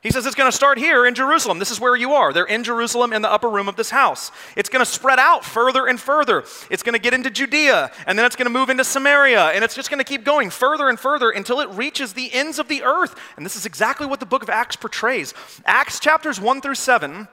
He 0.00 0.12
says 0.12 0.26
it's 0.26 0.36
going 0.36 0.50
to 0.50 0.56
start 0.56 0.78
here 0.78 1.06
in 1.06 1.14
Jerusalem. 1.14 1.58
This 1.58 1.72
is 1.72 1.80
where 1.80 1.96
you 1.96 2.12
are. 2.12 2.32
They're 2.32 2.44
in 2.44 2.62
Jerusalem 2.62 3.12
in 3.12 3.20
the 3.20 3.30
upper 3.30 3.48
room 3.48 3.68
of 3.68 3.74
this 3.74 3.90
house. 3.90 4.30
It's 4.54 4.68
going 4.68 4.84
to 4.84 4.90
spread 4.90 5.18
out 5.18 5.44
further 5.44 5.88
and 5.88 5.98
further. 5.98 6.44
It's 6.70 6.84
going 6.84 6.92
to 6.92 7.00
get 7.00 7.14
into 7.14 7.30
Judea, 7.30 7.90
and 8.06 8.16
then 8.16 8.24
it's 8.24 8.36
going 8.36 8.46
to 8.46 8.50
move 8.50 8.70
into 8.70 8.84
Samaria, 8.84 9.46
and 9.46 9.64
it's 9.64 9.74
just 9.74 9.90
going 9.90 9.98
to 9.98 10.04
keep 10.04 10.24
going 10.24 10.50
further 10.50 10.88
and 10.88 11.00
further 11.00 11.30
until 11.30 11.58
it 11.58 11.68
reaches 11.70 12.12
the 12.12 12.32
ends 12.32 12.60
of 12.60 12.68
the 12.68 12.84
earth. 12.84 13.16
And 13.36 13.44
this 13.44 13.56
is 13.56 13.66
exactly 13.66 14.06
what 14.06 14.20
the 14.20 14.26
book 14.26 14.44
of 14.44 14.50
Acts 14.50 14.76
portrays. 14.76 15.34
Acts 15.64 15.98
chapters 15.98 16.40
1 16.40 16.60
through 16.60 16.76
7 16.76 17.26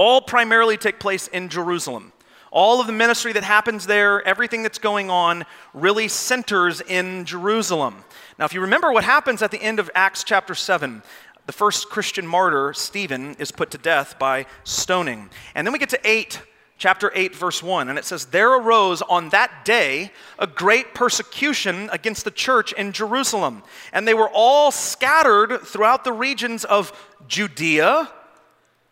all 0.00 0.22
primarily 0.22 0.78
take 0.78 0.98
place 0.98 1.28
in 1.28 1.50
Jerusalem. 1.50 2.12
All 2.50 2.80
of 2.80 2.86
the 2.86 2.92
ministry 2.92 3.34
that 3.34 3.44
happens 3.44 3.86
there, 3.86 4.26
everything 4.26 4.62
that's 4.62 4.78
going 4.78 5.10
on, 5.10 5.44
really 5.74 6.08
centers 6.08 6.80
in 6.80 7.26
Jerusalem. 7.26 8.02
Now, 8.38 8.46
if 8.46 8.54
you 8.54 8.62
remember 8.62 8.92
what 8.92 9.04
happens 9.04 9.42
at 9.42 9.50
the 9.50 9.62
end 9.62 9.78
of 9.78 9.90
Acts 9.94 10.24
chapter 10.24 10.54
7, 10.54 11.02
the 11.50 11.56
first 11.56 11.90
Christian 11.90 12.28
martyr, 12.28 12.72
Stephen, 12.72 13.34
is 13.40 13.50
put 13.50 13.72
to 13.72 13.78
death 13.78 14.20
by 14.20 14.46
stoning. 14.62 15.28
And 15.56 15.66
then 15.66 15.72
we 15.72 15.80
get 15.80 15.88
to 15.88 15.98
8, 16.08 16.40
chapter 16.78 17.10
8, 17.12 17.34
verse 17.34 17.60
1, 17.60 17.88
and 17.88 17.98
it 17.98 18.04
says, 18.04 18.26
There 18.26 18.54
arose 18.54 19.02
on 19.02 19.30
that 19.30 19.64
day 19.64 20.12
a 20.38 20.46
great 20.46 20.94
persecution 20.94 21.90
against 21.92 22.24
the 22.24 22.30
church 22.30 22.72
in 22.74 22.92
Jerusalem, 22.92 23.64
and 23.92 24.06
they 24.06 24.14
were 24.14 24.30
all 24.32 24.70
scattered 24.70 25.62
throughout 25.62 26.04
the 26.04 26.12
regions 26.12 26.64
of 26.64 26.92
Judea 27.26 28.08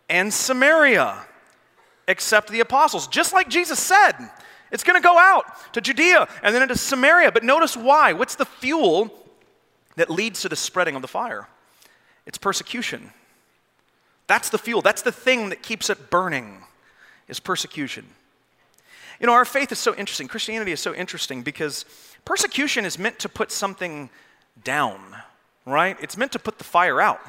and 0.08 0.34
Samaria, 0.34 1.16
except 2.08 2.50
the 2.50 2.58
apostles. 2.58 3.06
Just 3.06 3.32
like 3.32 3.48
Jesus 3.48 3.78
said, 3.78 4.14
it's 4.72 4.82
going 4.82 5.00
to 5.00 5.08
go 5.08 5.16
out 5.16 5.44
to 5.74 5.80
Judea 5.80 6.26
and 6.42 6.52
then 6.52 6.62
into 6.62 6.76
Samaria. 6.76 7.30
But 7.30 7.44
notice 7.44 7.76
why. 7.76 8.14
What's 8.14 8.34
the 8.34 8.46
fuel 8.46 9.14
that 9.94 10.10
leads 10.10 10.40
to 10.40 10.48
the 10.48 10.56
spreading 10.56 10.96
of 10.96 11.02
the 11.02 11.06
fire? 11.06 11.46
It's 12.28 12.38
persecution. 12.38 13.10
That's 14.26 14.50
the 14.50 14.58
fuel. 14.58 14.82
That's 14.82 15.02
the 15.02 15.10
thing 15.10 15.48
that 15.48 15.62
keeps 15.62 15.88
it 15.88 16.10
burning, 16.10 16.62
is 17.26 17.40
persecution. 17.40 18.06
You 19.18 19.26
know, 19.26 19.32
our 19.32 19.46
faith 19.46 19.72
is 19.72 19.78
so 19.78 19.96
interesting. 19.96 20.28
Christianity 20.28 20.70
is 20.70 20.78
so 20.78 20.94
interesting 20.94 21.42
because 21.42 21.86
persecution 22.26 22.84
is 22.84 22.98
meant 22.98 23.18
to 23.20 23.28
put 23.28 23.50
something 23.50 24.10
down, 24.62 25.00
right? 25.64 25.96
It's 26.02 26.18
meant 26.18 26.32
to 26.32 26.38
put 26.38 26.58
the 26.58 26.64
fire 26.64 27.00
out. 27.00 27.20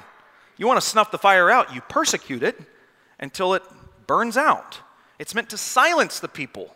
You 0.57 0.67
want 0.67 0.79
to 0.79 0.85
snuff 0.85 1.09
the 1.09 1.17
fire 1.17 1.49
out, 1.49 1.73
you 1.73 1.79
persecute 1.79 2.43
it 2.43 2.59
until 3.19 3.53
it 3.53 3.63
burns 4.05 4.35
out. 4.35 4.79
It's 5.17 5.33
meant 5.33 5.49
to 5.51 5.57
silence 5.57 6.19
the 6.19 6.27
people. 6.27 6.75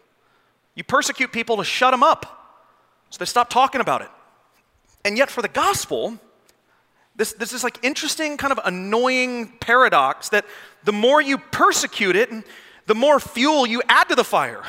You 0.75 0.85
persecute 0.85 1.33
people 1.33 1.57
to 1.57 1.65
shut 1.65 1.91
them 1.91 2.03
up 2.03 2.69
so 3.09 3.17
they 3.17 3.25
stop 3.25 3.49
talking 3.49 3.81
about 3.81 4.01
it. 4.01 4.09
And 5.03 5.17
yet, 5.17 5.29
for 5.29 5.41
the 5.41 5.49
gospel, 5.49 6.17
this, 7.15 7.33
this 7.33 7.53
is 7.53 7.63
like 7.63 7.83
interesting, 7.83 8.37
kind 8.37 8.51
of 8.51 8.59
annoying 8.65 9.53
paradox 9.59 10.29
that 10.29 10.45
the 10.83 10.91
more 10.91 11.21
you 11.21 11.37
persecute 11.37 12.15
it, 12.15 12.29
the 12.85 12.95
more 12.95 13.19
fuel 13.19 13.67
you 13.67 13.81
add 13.87 14.09
to 14.09 14.15
the 14.15 14.23
fire. 14.23 14.63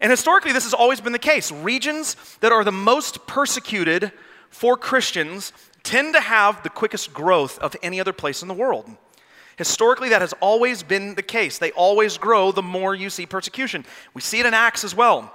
And 0.00 0.10
historically, 0.10 0.52
this 0.52 0.64
has 0.64 0.74
always 0.74 1.00
been 1.00 1.12
the 1.12 1.18
case. 1.18 1.52
Regions 1.52 2.16
that 2.40 2.52
are 2.52 2.64
the 2.64 2.72
most 2.72 3.26
persecuted 3.26 4.12
for 4.48 4.76
Christians 4.76 5.52
tend 5.82 6.14
to 6.14 6.20
have 6.20 6.62
the 6.62 6.70
quickest 6.70 7.12
growth 7.12 7.58
of 7.58 7.76
any 7.82 8.00
other 8.00 8.12
place 8.12 8.42
in 8.42 8.48
the 8.48 8.54
world. 8.54 8.88
Historically, 9.56 10.08
that 10.08 10.22
has 10.22 10.32
always 10.40 10.82
been 10.82 11.14
the 11.16 11.22
case. 11.22 11.58
They 11.58 11.70
always 11.72 12.16
grow 12.16 12.50
the 12.50 12.62
more 12.62 12.94
you 12.94 13.10
see 13.10 13.26
persecution. 13.26 13.84
We 14.14 14.22
see 14.22 14.40
it 14.40 14.46
in 14.46 14.54
Acts 14.54 14.84
as 14.84 14.94
well. 14.94 15.34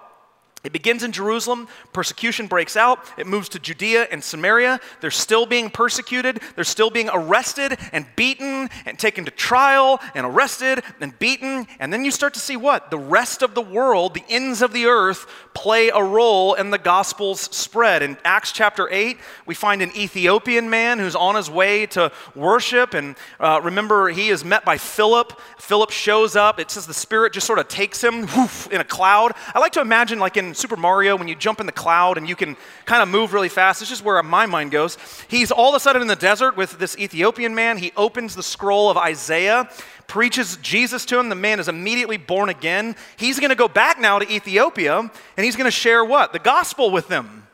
It 0.65 0.73
begins 0.73 1.03
in 1.03 1.11
Jerusalem, 1.11 1.67
persecution 1.93 2.47
breaks 2.47 2.75
out, 2.75 2.99
it 3.17 3.27
moves 3.27 3.49
to 3.49 3.59
Judea 3.59 4.07
and 4.09 4.23
Samaria. 4.23 4.79
They're 4.99 5.11
still 5.11 5.45
being 5.45 5.69
persecuted, 5.69 6.41
they're 6.55 6.63
still 6.63 6.89
being 6.89 7.07
arrested 7.13 7.77
and 7.91 8.07
beaten 8.15 8.69
and 8.85 8.97
taken 8.97 9.25
to 9.25 9.31
trial 9.31 10.01
and 10.15 10.25
arrested 10.25 10.83
and 10.99 11.17
beaten. 11.19 11.67
And 11.79 11.93
then 11.93 12.03
you 12.03 12.09
start 12.09 12.33
to 12.33 12.39
see 12.39 12.57
what? 12.57 12.89
The 12.89 12.97
rest 12.97 13.43
of 13.43 13.53
the 13.53 13.61
world, 13.61 14.15
the 14.15 14.23
ends 14.27 14.63
of 14.63 14.73
the 14.73 14.87
earth, 14.87 15.27
play 15.53 15.89
a 15.89 16.01
role 16.01 16.55
in 16.55 16.71
the 16.71 16.79
gospel's 16.79 17.41
spread. 17.41 18.01
In 18.01 18.17
Acts 18.25 18.51
chapter 18.51 18.89
8, 18.91 19.17
we 19.45 19.53
find 19.53 19.83
an 19.83 19.95
Ethiopian 19.95 20.69
man 20.69 20.97
who's 20.97 21.15
on 21.15 21.35
his 21.35 21.49
way 21.49 21.85
to 21.87 22.11
worship. 22.35 22.95
And 22.95 23.15
uh, 23.39 23.61
remember, 23.63 24.09
he 24.09 24.29
is 24.29 24.43
met 24.43 24.65
by 24.65 24.79
Philip. 24.79 25.39
Philip 25.59 25.91
shows 25.91 26.35
up. 26.35 26.59
It 26.59 26.71
says 26.71 26.87
the 26.87 26.93
Spirit 26.93 27.33
just 27.33 27.45
sort 27.45 27.59
of 27.59 27.67
takes 27.67 28.03
him 28.03 28.25
whoof, 28.27 28.67
in 28.71 28.81
a 28.81 28.83
cloud. 28.83 29.33
I 29.53 29.59
like 29.59 29.73
to 29.73 29.81
imagine, 29.81 30.17
like 30.17 30.37
in 30.37 30.54
Super 30.55 30.75
Mario 30.75 31.15
when 31.15 31.27
you 31.27 31.35
jump 31.35 31.59
in 31.59 31.65
the 31.65 31.71
cloud 31.71 32.17
and 32.17 32.27
you 32.27 32.35
can 32.35 32.57
kind 32.85 33.01
of 33.01 33.09
move 33.09 33.33
really 33.33 33.49
fast. 33.49 33.79
This 33.79 33.91
is 33.91 34.01
where 34.01 34.21
my 34.23 34.45
mind 34.45 34.71
goes. 34.71 34.97
He's 35.27 35.51
all 35.51 35.69
of 35.69 35.75
a 35.75 35.79
sudden 35.79 36.01
in 36.01 36.07
the 36.07 36.15
desert 36.15 36.57
with 36.57 36.79
this 36.79 36.97
Ethiopian 36.97 37.55
man. 37.55 37.77
He 37.77 37.91
opens 37.95 38.35
the 38.35 38.43
scroll 38.43 38.89
of 38.89 38.97
Isaiah, 38.97 39.69
preaches 40.07 40.57
Jesus 40.57 41.05
to 41.05 41.19
him. 41.19 41.29
The 41.29 41.35
man 41.35 41.59
is 41.59 41.67
immediately 41.67 42.17
born 42.17 42.49
again. 42.49 42.95
He's 43.17 43.39
going 43.39 43.49
to 43.49 43.55
go 43.55 43.67
back 43.67 43.99
now 43.99 44.19
to 44.19 44.31
Ethiopia 44.31 44.97
and 44.99 45.45
he's 45.45 45.55
going 45.55 45.65
to 45.65 45.71
share 45.71 46.03
what? 46.03 46.33
The 46.33 46.39
gospel 46.39 46.91
with 46.91 47.07
them. 47.07 47.47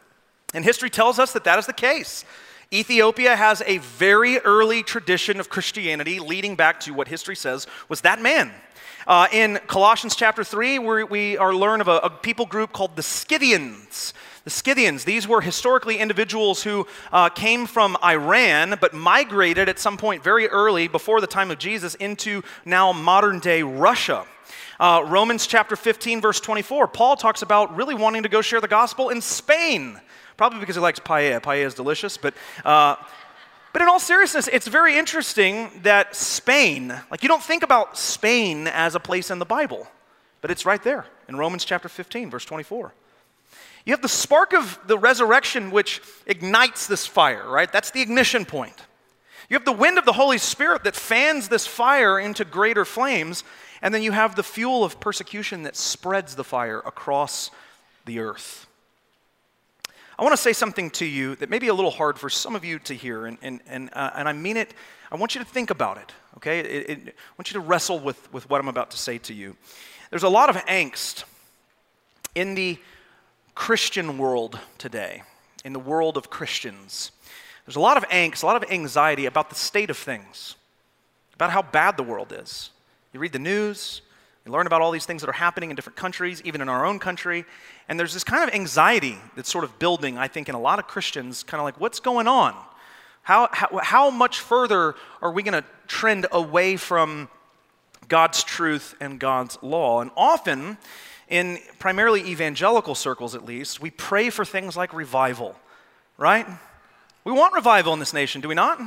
And 0.53 0.65
history 0.65 0.89
tells 0.89 1.19
us 1.19 1.33
that 1.33 1.43
that 1.45 1.59
is 1.59 1.65
the 1.65 1.73
case. 1.73 2.25
Ethiopia 2.73 3.35
has 3.35 3.61
a 3.65 3.79
very 3.79 4.39
early 4.39 4.81
tradition 4.81 5.41
of 5.41 5.49
Christianity 5.49 6.19
leading 6.19 6.55
back 6.55 6.79
to 6.81 6.93
what 6.93 7.09
history 7.09 7.35
says 7.35 7.67
was 7.89 8.01
that 8.01 8.21
man. 8.21 8.51
Uh, 9.08 9.28
in 9.32 9.60
Colossians 9.67 10.15
chapter 10.15 10.44
3, 10.44 10.80
we 10.80 11.38
are 11.38 11.54
learn 11.54 11.82
of 11.82 11.88
a, 11.88 11.98
a, 11.98 12.10
people 12.10 12.46
group 12.46 12.72
called 12.72 12.96
the 12.96 13.04
Scythians. 13.04 14.13
The 14.44 14.50
Scythians, 14.50 15.04
these 15.04 15.28
were 15.28 15.41
historically 15.41 15.98
individuals 15.98 16.63
who 16.63 16.88
uh, 17.12 17.30
came 17.30 17.65
from 17.65 17.98
Iran 18.04 18.76
but 18.80 18.94
migrated 18.94 19.70
at 19.70 19.80
some 19.80 19.98
point 19.98 20.24
very 20.24 20.48
early 20.48 20.88
before 20.88 21.22
the 21.22 21.28
time 21.28 21.52
of 21.52 21.60
Jesus 21.60 21.96
into 21.96 22.44
now 22.65 22.91
modern 22.91 23.39
day 23.39 23.63
Russia. 23.63 24.26
Uh, 24.80 25.04
Romans 25.08 25.46
chapter 25.46 25.76
15, 25.76 26.22
verse 26.22 26.39
24, 26.39 26.88
Paul 26.88 27.15
talks 27.15 27.44
about 27.44 27.76
really 27.76 27.94
wanting 27.94 28.24
to 28.24 28.30
go 28.30 28.41
share 28.41 28.62
the 28.62 28.67
gospel 28.67 29.10
in 29.10 29.22
Spain. 29.22 30.00
Probably 30.38 30.60
because 30.60 30.76
he 30.76 30.82
likes 30.82 31.00
paella. 31.00 31.39
Paella 31.39 31.65
is 31.65 31.76
delicious, 31.76 32.17
but 32.17 32.34
uh, 32.65 32.96
but 33.73 33.81
in 33.81 33.88
all 33.88 33.99
seriousness, 33.99 34.47
it's 34.47 34.67
very 34.67 34.97
interesting 34.97 35.69
that 35.84 36.15
Spain, 36.15 36.93
like 37.10 37.23
you 37.23 37.29
don't 37.29 37.43
think 37.43 37.63
about 37.63 37.97
Spain 37.97 38.67
as 38.67 38.95
a 38.95 38.99
place 38.99 39.31
in 39.31 39.39
the 39.39 39.45
Bible, 39.45 39.88
but 40.41 40.51
it's 40.51 40.65
right 40.65 40.81
there 40.84 41.05
in 41.27 41.38
Romans 41.38 41.63
chapter 41.63 41.88
15, 41.88 42.29
verse 42.29 42.45
24. 42.45 42.93
You 43.86 43.93
have 43.93 44.01
the 44.01 44.10
spark 44.10 44.53
of 44.53 44.79
the 44.86 44.97
resurrection 44.97 45.71
which 45.71 46.01
ignites 46.25 46.88
this 46.88 47.07
fire, 47.07 47.47
right? 47.49 47.71
That's 47.71 47.91
the 47.91 48.01
ignition 48.01 48.45
point. 48.45 48.75
You 49.49 49.55
have 49.55 49.65
the 49.65 49.71
wind 49.71 49.97
of 49.97 50.05
the 50.05 50.13
Holy 50.13 50.38
Spirit 50.38 50.84
that 50.84 50.95
fans 50.95 51.49
this 51.49 51.67
fire 51.67 52.19
into 52.19 52.45
greater 52.45 52.86
flames, 52.86 53.43
and 53.81 53.93
then 53.93 54.03
you 54.03 54.12
have 54.12 54.36
the 54.36 54.43
fuel 54.43 54.84
of 54.84 54.99
persecution 54.99 55.63
that 55.63 55.75
spreads 55.75 56.36
the 56.36 56.43
fire 56.43 56.79
across 56.79 57.51
the 58.05 58.19
earth. 58.19 58.67
I 60.21 60.23
want 60.23 60.34
to 60.34 60.41
say 60.41 60.53
something 60.53 60.91
to 60.91 61.05
you 61.05 61.36
that 61.38 61.49
may 61.49 61.57
be 61.57 61.69
a 61.69 61.73
little 61.73 61.89
hard 61.89 62.19
for 62.19 62.29
some 62.29 62.55
of 62.55 62.63
you 62.63 62.77
to 62.77 62.93
hear, 62.93 63.25
and, 63.25 63.39
and, 63.41 63.60
and, 63.65 63.89
uh, 63.93 64.12
and 64.15 64.29
I 64.29 64.34
mean 64.34 64.55
it. 64.55 64.71
I 65.12 65.15
want 65.15 65.34
you 65.34 65.41
to 65.41 65.47
think 65.47 65.71
about 65.71 65.97
it, 65.97 66.12
okay? 66.38 66.60
It, 66.60 66.89
it, 66.91 66.99
I 67.07 67.34
want 67.39 67.49
you 67.49 67.55
to 67.55 67.60
wrestle 67.60 67.97
with, 67.97 68.31
with 68.31 68.47
what 68.47 68.62
I'm 68.62 68.67
about 68.67 68.91
to 68.91 68.97
say 68.97 69.17
to 69.17 69.34
you. 69.34 69.55
There's 70.12 70.21
a 70.21 70.29
lot 70.29 70.51
of 70.51 70.57
angst 70.67 71.23
in 72.36 72.53
the 72.53 72.77
Christian 73.55 74.19
world 74.19 74.60
today, 74.77 75.23
in 75.65 75.73
the 75.73 75.79
world 75.79 76.17
of 76.17 76.29
Christians. 76.29 77.12
There's 77.65 77.75
a 77.75 77.79
lot 77.79 77.97
of 77.97 78.07
angst, 78.10 78.43
a 78.43 78.45
lot 78.45 78.63
of 78.63 78.69
anxiety 78.69 79.25
about 79.25 79.49
the 79.49 79.55
state 79.55 79.89
of 79.89 79.97
things, 79.97 80.55
about 81.34 81.49
how 81.49 81.63
bad 81.63 81.97
the 81.97 82.03
world 82.03 82.31
is. 82.31 82.69
You 83.12 83.19
read 83.19 83.34
the 83.34 83.39
news, 83.39 84.03
you 84.45 84.51
learn 84.51 84.65
about 84.65 84.82
all 84.82 84.91
these 84.91 85.06
things 85.06 85.21
that 85.21 85.30
are 85.30 85.34
happening 85.34 85.69
in 85.69 85.75
different 85.75 85.97
countries, 85.97 86.41
even 86.43 86.62
in 86.62 86.69
our 86.69 86.86
own 86.86 86.97
country. 86.97 87.45
And 87.88 87.99
there's 87.99 88.13
this 88.13 88.23
kind 88.23 88.47
of 88.47 88.56
anxiety 88.56 89.17
that's 89.36 89.51
sort 89.51 89.63
of 89.63 89.77
building, 89.77 90.17
I 90.17 90.27
think, 90.27 90.49
in 90.49 90.56
a 90.56 90.60
lot 90.60 90.80
of 90.80 90.88
Christians, 90.88 91.43
kind 91.43 91.60
of 91.60 91.65
like, 91.65 91.80
what's 91.80 91.99
going 91.99 92.27
on? 92.27 92.56
How, 93.21 93.49
how, 93.51 93.80
how 93.84 94.10
much 94.10 94.39
further 94.39 94.95
are 95.21 95.32
we 95.32 95.43
going 95.43 95.62
to 95.62 95.67
trend 95.88 96.25
away 96.32 96.75
from 96.75 97.30
God's 98.08 98.43
truth 98.43 98.95
and 98.99 99.19
God's 99.19 99.60
law? 99.62 100.01
And 100.01 100.10
often, 100.17 100.80
in 101.27 101.60
primarily 101.77 102.21
evangelical 102.21 102.95
circles 102.95 103.36
at 103.36 103.45
least, 103.45 103.80
we 103.80 103.91
pray 103.91 104.32
for 104.32 104.43
things 104.43 104.75
like 104.75 104.91
revival, 104.91 105.56
right? 106.17 106.47
We 107.23 107.32
want 107.32 107.54
revival 107.54 107.93
in 107.93 107.99
this 107.99 108.13
nation, 108.13 108.41
do 108.41 108.47
we 108.47 108.56
not? 108.56 108.80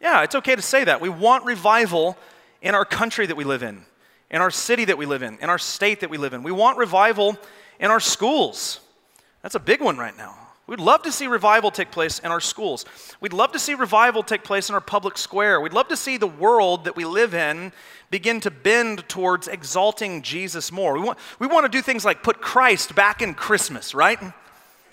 Yeah, 0.00 0.22
it's 0.22 0.36
okay 0.36 0.54
to 0.54 0.62
say 0.62 0.84
that. 0.84 1.00
We 1.00 1.08
want 1.08 1.44
revival 1.44 2.16
in 2.60 2.76
our 2.76 2.84
country 2.84 3.26
that 3.26 3.36
we 3.36 3.42
live 3.42 3.64
in 3.64 3.84
in 4.32 4.40
our 4.40 4.50
city 4.50 4.86
that 4.86 4.98
we 4.98 5.06
live 5.06 5.22
in, 5.22 5.38
in 5.38 5.50
our 5.50 5.58
state 5.58 6.00
that 6.00 6.10
we 6.10 6.16
live 6.18 6.32
in. 6.32 6.42
We 6.42 6.52
want 6.52 6.78
revival 6.78 7.36
in 7.78 7.90
our 7.90 8.00
schools. 8.00 8.80
That's 9.42 9.54
a 9.54 9.60
big 9.60 9.80
one 9.80 9.98
right 9.98 10.16
now. 10.16 10.36
We'd 10.66 10.80
love 10.80 11.02
to 11.02 11.12
see 11.12 11.26
revival 11.26 11.70
take 11.70 11.90
place 11.90 12.18
in 12.20 12.30
our 12.30 12.40
schools. 12.40 12.86
We'd 13.20 13.32
love 13.32 13.52
to 13.52 13.58
see 13.58 13.74
revival 13.74 14.22
take 14.22 14.42
place 14.44 14.68
in 14.68 14.74
our 14.74 14.80
public 14.80 15.18
square. 15.18 15.60
We'd 15.60 15.72
love 15.72 15.88
to 15.88 15.96
see 15.96 16.16
the 16.16 16.26
world 16.26 16.84
that 16.84 16.96
we 16.96 17.04
live 17.04 17.34
in 17.34 17.72
begin 18.10 18.40
to 18.40 18.50
bend 18.50 19.06
towards 19.08 19.48
exalting 19.48 20.22
Jesus 20.22 20.72
more. 20.72 20.94
We 20.94 21.00
want, 21.00 21.18
we 21.38 21.46
want 21.46 21.64
to 21.64 21.68
do 21.68 21.82
things 21.82 22.04
like 22.04 22.22
put 22.22 22.40
Christ 22.40 22.94
back 22.94 23.20
in 23.20 23.34
Christmas, 23.34 23.94
right? 23.94 24.18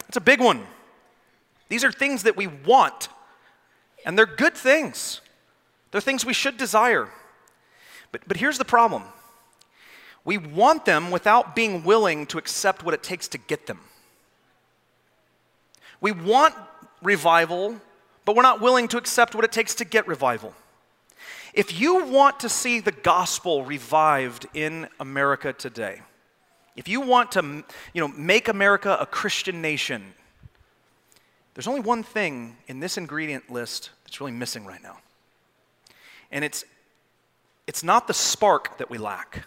It's 0.07 0.17
a 0.17 0.21
big 0.21 0.41
one. 0.41 0.65
These 1.69 1.83
are 1.83 1.91
things 1.91 2.23
that 2.23 2.35
we 2.35 2.47
want, 2.47 3.09
and 4.05 4.17
they're 4.17 4.25
good 4.25 4.55
things. 4.55 5.21
They're 5.91 6.01
things 6.01 6.25
we 6.25 6.33
should 6.33 6.57
desire. 6.57 7.09
But, 8.11 8.21
but 8.27 8.37
here's 8.37 8.57
the 8.57 8.65
problem 8.65 9.03
we 10.25 10.37
want 10.37 10.85
them 10.85 11.11
without 11.11 11.55
being 11.55 11.83
willing 11.83 12.25
to 12.27 12.37
accept 12.37 12.83
what 12.83 12.93
it 12.93 13.03
takes 13.03 13.27
to 13.29 13.37
get 13.37 13.67
them. 13.67 13.79
We 16.01 16.11
want 16.11 16.53
revival, 17.01 17.75
but 18.25 18.35
we're 18.35 18.43
not 18.43 18.61
willing 18.61 18.87
to 18.89 18.97
accept 18.97 19.35
what 19.35 19.43
it 19.43 19.51
takes 19.51 19.75
to 19.75 19.85
get 19.85 20.07
revival. 20.07 20.53
If 21.53 21.79
you 21.79 22.05
want 22.05 22.39
to 22.41 22.49
see 22.49 22.79
the 22.79 22.91
gospel 22.91 23.65
revived 23.65 24.45
in 24.53 24.87
America 24.99 25.51
today, 25.51 26.01
if 26.75 26.87
you 26.87 27.01
want 27.01 27.31
to 27.33 27.63
you 27.93 28.01
know, 28.01 28.07
make 28.07 28.47
America 28.47 28.97
a 28.99 29.05
Christian 29.05 29.61
nation, 29.61 30.13
there's 31.53 31.67
only 31.67 31.81
one 31.81 32.03
thing 32.03 32.55
in 32.67 32.79
this 32.79 32.97
ingredient 32.97 33.49
list 33.49 33.89
that's 34.05 34.21
really 34.21 34.31
missing 34.31 34.65
right 34.65 34.81
now. 34.81 34.97
And 36.31 36.45
it's, 36.45 36.63
it's 37.67 37.83
not 37.83 38.07
the 38.07 38.13
spark 38.13 38.77
that 38.77 38.89
we 38.89 38.97
lack. 38.97 39.45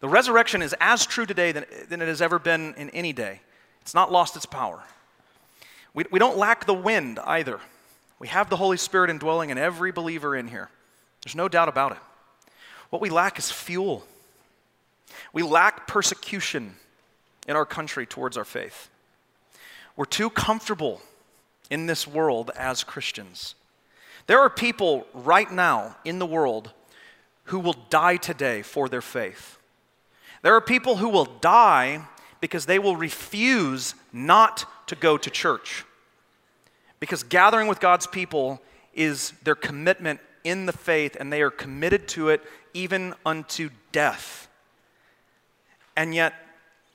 The 0.00 0.08
resurrection 0.08 0.62
is 0.62 0.74
as 0.80 1.06
true 1.06 1.26
today 1.26 1.52
than, 1.52 1.64
than 1.88 2.00
it 2.00 2.08
has 2.08 2.22
ever 2.22 2.38
been 2.38 2.74
in 2.74 2.90
any 2.90 3.12
day. 3.12 3.40
It's 3.82 3.94
not 3.94 4.12
lost 4.12 4.36
its 4.36 4.46
power. 4.46 4.82
We, 5.94 6.04
we 6.10 6.18
don't 6.18 6.36
lack 6.36 6.66
the 6.66 6.74
wind 6.74 7.18
either. 7.20 7.60
We 8.18 8.28
have 8.28 8.50
the 8.50 8.56
Holy 8.56 8.76
Spirit 8.76 9.10
indwelling 9.10 9.50
in 9.50 9.58
every 9.58 9.92
believer 9.92 10.36
in 10.36 10.48
here. 10.48 10.68
There's 11.24 11.34
no 11.34 11.48
doubt 11.48 11.68
about 11.68 11.92
it. 11.92 11.98
What 12.90 13.02
we 13.02 13.10
lack 13.10 13.38
is 13.38 13.50
fuel. 13.50 14.04
We 15.32 15.42
lack 15.42 15.86
persecution 15.86 16.74
in 17.46 17.56
our 17.56 17.66
country 17.66 18.06
towards 18.06 18.36
our 18.36 18.44
faith. 18.44 18.88
We're 19.96 20.04
too 20.04 20.30
comfortable 20.30 21.00
in 21.70 21.86
this 21.86 22.06
world 22.06 22.50
as 22.56 22.84
Christians. 22.84 23.54
There 24.26 24.40
are 24.40 24.50
people 24.50 25.06
right 25.12 25.50
now 25.50 25.96
in 26.04 26.18
the 26.18 26.26
world 26.26 26.70
who 27.44 27.58
will 27.58 27.76
die 27.90 28.16
today 28.16 28.62
for 28.62 28.88
their 28.88 29.00
faith. 29.00 29.57
There 30.42 30.54
are 30.54 30.60
people 30.60 30.96
who 30.96 31.08
will 31.08 31.24
die 31.24 32.02
because 32.40 32.66
they 32.66 32.78
will 32.78 32.96
refuse 32.96 33.94
not 34.12 34.64
to 34.86 34.94
go 34.94 35.18
to 35.18 35.30
church. 35.30 35.84
Because 37.00 37.22
gathering 37.22 37.68
with 37.68 37.80
God's 37.80 38.06
people 38.06 38.60
is 38.94 39.32
their 39.42 39.54
commitment 39.54 40.20
in 40.44 40.66
the 40.66 40.72
faith, 40.72 41.16
and 41.18 41.32
they 41.32 41.42
are 41.42 41.50
committed 41.50 42.08
to 42.08 42.28
it 42.28 42.42
even 42.74 43.14
unto 43.26 43.70
death. 43.92 44.48
And 45.96 46.14
yet, 46.14 46.34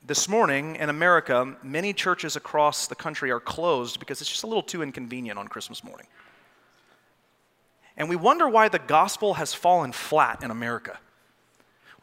this 0.06 0.28
morning 0.28 0.76
in 0.76 0.90
America, 0.90 1.56
many 1.62 1.92
churches 1.92 2.36
across 2.36 2.86
the 2.86 2.94
country 2.94 3.30
are 3.30 3.40
closed 3.40 4.00
because 4.00 4.20
it's 4.20 4.30
just 4.30 4.44
a 4.44 4.46
little 4.46 4.62
too 4.62 4.82
inconvenient 4.82 5.38
on 5.38 5.48
Christmas 5.48 5.82
morning. 5.82 6.06
And 7.96 8.08
we 8.08 8.16
wonder 8.16 8.48
why 8.48 8.68
the 8.68 8.78
gospel 8.78 9.34
has 9.34 9.54
fallen 9.54 9.92
flat 9.92 10.42
in 10.42 10.50
America. 10.50 10.98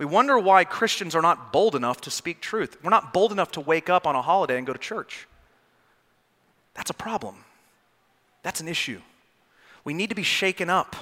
We 0.01 0.07
wonder 0.07 0.39
why 0.39 0.63
Christians 0.63 1.13
are 1.13 1.21
not 1.21 1.53
bold 1.53 1.75
enough 1.75 2.01
to 2.01 2.09
speak 2.09 2.41
truth. 2.41 2.75
We're 2.81 2.89
not 2.89 3.13
bold 3.13 3.31
enough 3.31 3.51
to 3.51 3.61
wake 3.61 3.87
up 3.87 4.07
on 4.07 4.15
a 4.15 4.21
holiday 4.23 4.57
and 4.57 4.65
go 4.65 4.73
to 4.73 4.79
church. 4.79 5.27
That's 6.73 6.89
a 6.89 6.95
problem. 6.95 7.35
That's 8.41 8.61
an 8.61 8.67
issue. 8.67 8.99
We 9.83 9.93
need 9.93 10.09
to 10.09 10.15
be 10.15 10.23
shaken 10.23 10.71
up. 10.71 10.95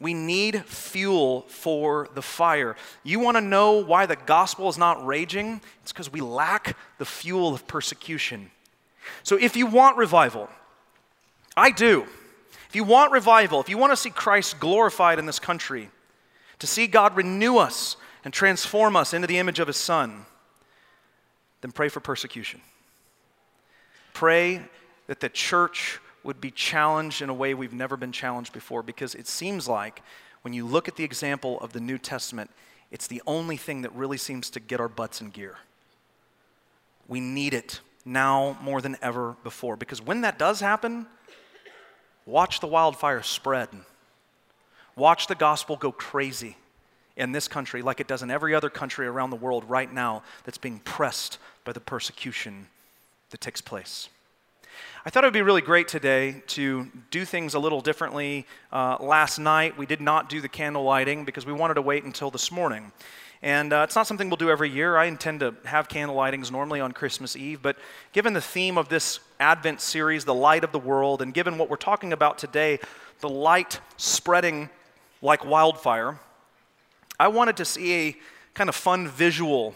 We 0.00 0.14
need 0.14 0.64
fuel 0.64 1.42
for 1.42 2.08
the 2.12 2.22
fire. 2.22 2.74
You 3.04 3.20
want 3.20 3.36
to 3.36 3.40
know 3.40 3.74
why 3.74 4.06
the 4.06 4.16
gospel 4.16 4.68
is 4.68 4.76
not 4.76 5.06
raging? 5.06 5.60
It's 5.82 5.92
because 5.92 6.10
we 6.10 6.20
lack 6.20 6.76
the 6.98 7.04
fuel 7.04 7.54
of 7.54 7.68
persecution. 7.68 8.50
So, 9.22 9.36
if 9.36 9.56
you 9.56 9.64
want 9.66 9.96
revival, 9.96 10.48
I 11.56 11.70
do. 11.70 12.04
If 12.68 12.74
you 12.74 12.82
want 12.82 13.12
revival, 13.12 13.60
if 13.60 13.68
you 13.68 13.78
want 13.78 13.92
to 13.92 13.96
see 13.96 14.10
Christ 14.10 14.58
glorified 14.58 15.20
in 15.20 15.26
this 15.26 15.38
country, 15.38 15.88
to 16.58 16.66
see 16.66 16.86
God 16.86 17.16
renew 17.16 17.58
us 17.58 17.96
and 18.24 18.32
transform 18.32 18.96
us 18.96 19.12
into 19.14 19.26
the 19.26 19.38
image 19.38 19.58
of 19.58 19.66
His 19.66 19.76
Son, 19.76 20.26
then 21.60 21.72
pray 21.72 21.88
for 21.88 22.00
persecution. 22.00 22.60
Pray 24.12 24.62
that 25.06 25.20
the 25.20 25.28
church 25.28 26.00
would 26.22 26.40
be 26.40 26.50
challenged 26.50 27.22
in 27.22 27.28
a 27.28 27.34
way 27.34 27.54
we've 27.54 27.72
never 27.72 27.96
been 27.96 28.12
challenged 28.12 28.52
before 28.52 28.82
because 28.82 29.14
it 29.14 29.28
seems 29.28 29.68
like 29.68 30.02
when 30.42 30.52
you 30.52 30.66
look 30.66 30.88
at 30.88 30.96
the 30.96 31.04
example 31.04 31.60
of 31.60 31.72
the 31.72 31.80
New 31.80 31.98
Testament, 31.98 32.50
it's 32.90 33.06
the 33.06 33.22
only 33.26 33.56
thing 33.56 33.82
that 33.82 33.94
really 33.94 34.16
seems 34.16 34.50
to 34.50 34.60
get 34.60 34.80
our 34.80 34.88
butts 34.88 35.20
in 35.20 35.30
gear. 35.30 35.56
We 37.08 37.20
need 37.20 37.54
it 37.54 37.80
now 38.04 38.56
more 38.62 38.80
than 38.80 38.96
ever 39.02 39.36
before 39.44 39.76
because 39.76 40.02
when 40.02 40.22
that 40.22 40.38
does 40.38 40.60
happen, 40.60 41.06
watch 42.24 42.60
the 42.60 42.66
wildfire 42.66 43.22
spread. 43.22 43.68
Watch 44.96 45.26
the 45.26 45.34
gospel 45.34 45.76
go 45.76 45.92
crazy 45.92 46.56
in 47.16 47.32
this 47.32 47.48
country 47.48 47.82
like 47.82 48.00
it 48.00 48.08
does 48.08 48.22
in 48.22 48.30
every 48.30 48.54
other 48.54 48.70
country 48.70 49.06
around 49.06 49.30
the 49.30 49.36
world 49.36 49.64
right 49.68 49.92
now 49.92 50.22
that's 50.44 50.58
being 50.58 50.78
pressed 50.80 51.38
by 51.64 51.72
the 51.72 51.80
persecution 51.80 52.66
that 53.30 53.40
takes 53.40 53.60
place. 53.60 54.08
I 55.04 55.10
thought 55.10 55.24
it 55.24 55.28
would 55.28 55.34
be 55.34 55.42
really 55.42 55.62
great 55.62 55.88
today 55.88 56.42
to 56.48 56.90
do 57.10 57.24
things 57.24 57.54
a 57.54 57.58
little 57.58 57.80
differently. 57.80 58.46
Uh, 58.72 58.96
last 58.98 59.38
night, 59.38 59.78
we 59.78 59.86
did 59.86 60.00
not 60.00 60.28
do 60.28 60.40
the 60.40 60.48
candle 60.48 60.82
lighting 60.82 61.24
because 61.24 61.46
we 61.46 61.52
wanted 61.52 61.74
to 61.74 61.82
wait 61.82 62.04
until 62.04 62.30
this 62.30 62.50
morning. 62.50 62.90
And 63.42 63.72
uh, 63.72 63.84
it's 63.86 63.94
not 63.94 64.06
something 64.06 64.28
we'll 64.28 64.36
do 64.36 64.50
every 64.50 64.70
year. 64.70 64.96
I 64.96 65.04
intend 65.04 65.40
to 65.40 65.54
have 65.64 65.88
candle 65.88 66.16
lightings 66.16 66.50
normally 66.50 66.80
on 66.80 66.92
Christmas 66.92 67.36
Eve, 67.36 67.60
but 67.62 67.76
given 68.12 68.32
the 68.32 68.40
theme 68.40 68.78
of 68.78 68.88
this 68.88 69.20
Advent 69.38 69.80
series, 69.80 70.24
the 70.24 70.34
light 70.34 70.64
of 70.64 70.72
the 70.72 70.78
world, 70.78 71.22
and 71.22 71.32
given 71.32 71.58
what 71.58 71.68
we're 71.68 71.76
talking 71.76 72.12
about 72.12 72.38
today, 72.38 72.78
the 73.20 73.28
light 73.28 73.80
spreading 73.98 74.70
like 75.22 75.44
wildfire, 75.44 76.18
I 77.18 77.28
wanted 77.28 77.56
to 77.58 77.64
see 77.64 77.94
a 78.08 78.16
kind 78.54 78.68
of 78.68 78.74
fun 78.74 79.08
visual 79.08 79.74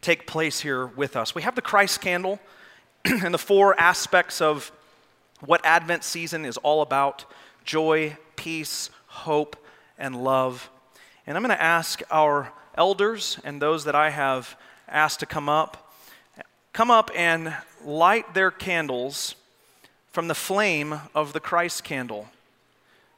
take 0.00 0.26
place 0.26 0.60
here 0.60 0.86
with 0.86 1.16
us. 1.16 1.34
We 1.34 1.42
have 1.42 1.54
the 1.54 1.62
Christ 1.62 2.00
candle 2.00 2.38
and 3.04 3.32
the 3.32 3.38
four 3.38 3.78
aspects 3.78 4.40
of 4.40 4.72
what 5.40 5.64
Advent 5.64 6.04
season 6.04 6.44
is 6.44 6.56
all 6.58 6.82
about 6.82 7.24
joy, 7.64 8.16
peace, 8.36 8.90
hope, 9.06 9.56
and 9.98 10.22
love. 10.22 10.70
And 11.26 11.36
I'm 11.36 11.42
going 11.42 11.56
to 11.56 11.62
ask 11.62 12.02
our 12.10 12.52
elders 12.74 13.38
and 13.44 13.60
those 13.60 13.84
that 13.84 13.94
I 13.94 14.10
have 14.10 14.56
asked 14.88 15.20
to 15.20 15.26
come 15.26 15.48
up, 15.48 15.92
come 16.72 16.90
up 16.90 17.10
and 17.14 17.54
light 17.84 18.34
their 18.34 18.50
candles 18.50 19.34
from 20.12 20.28
the 20.28 20.34
flame 20.34 21.00
of 21.14 21.32
the 21.32 21.40
Christ 21.40 21.84
candle. 21.84 22.28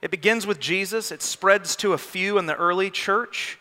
It 0.02 0.10
begins 0.10 0.46
with 0.46 0.60
Jesus, 0.60 1.12
it 1.12 1.22
spreads 1.22 1.76
to 1.76 1.92
a 1.92 1.98
few 1.98 2.38
in 2.38 2.46
the 2.46 2.56
early 2.56 2.90
church, 2.90 3.58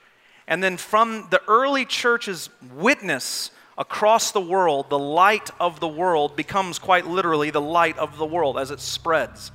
and 0.47 0.63
then 0.63 0.77
from 0.77 1.27
the 1.29 1.41
early 1.47 1.85
church's 1.85 2.49
witness 2.73 3.51
across 3.77 4.31
the 4.31 4.41
world, 4.41 4.89
the 4.89 4.99
light 4.99 5.49
of 5.59 5.79
the 5.79 5.87
world 5.87 6.35
becomes 6.35 6.79
quite 6.79 7.07
literally 7.07 7.49
the 7.49 7.61
light 7.61 7.97
of 7.97 8.17
the 8.17 8.25
world 8.25 8.57
as 8.57 8.71
it 8.71 8.79
spreads. 8.79 9.51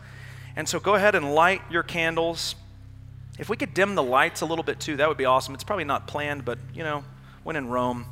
And 0.56 0.68
so 0.68 0.78
go 0.78 0.94
ahead 0.94 1.14
and 1.14 1.34
light 1.34 1.62
your 1.70 1.82
candles. 1.82 2.54
If 3.38 3.48
we 3.48 3.56
could 3.56 3.74
dim 3.74 3.94
the 3.94 4.02
lights 4.02 4.40
a 4.40 4.46
little 4.46 4.62
bit 4.62 4.78
too, 4.78 4.96
that 4.96 5.08
would 5.08 5.18
be 5.18 5.24
awesome. 5.24 5.54
It's 5.54 5.64
probably 5.64 5.84
not 5.84 6.06
planned, 6.06 6.44
but 6.44 6.58
you 6.72 6.84
know, 6.84 7.04
when 7.42 7.56
in 7.56 7.68
Rome, 7.68 8.06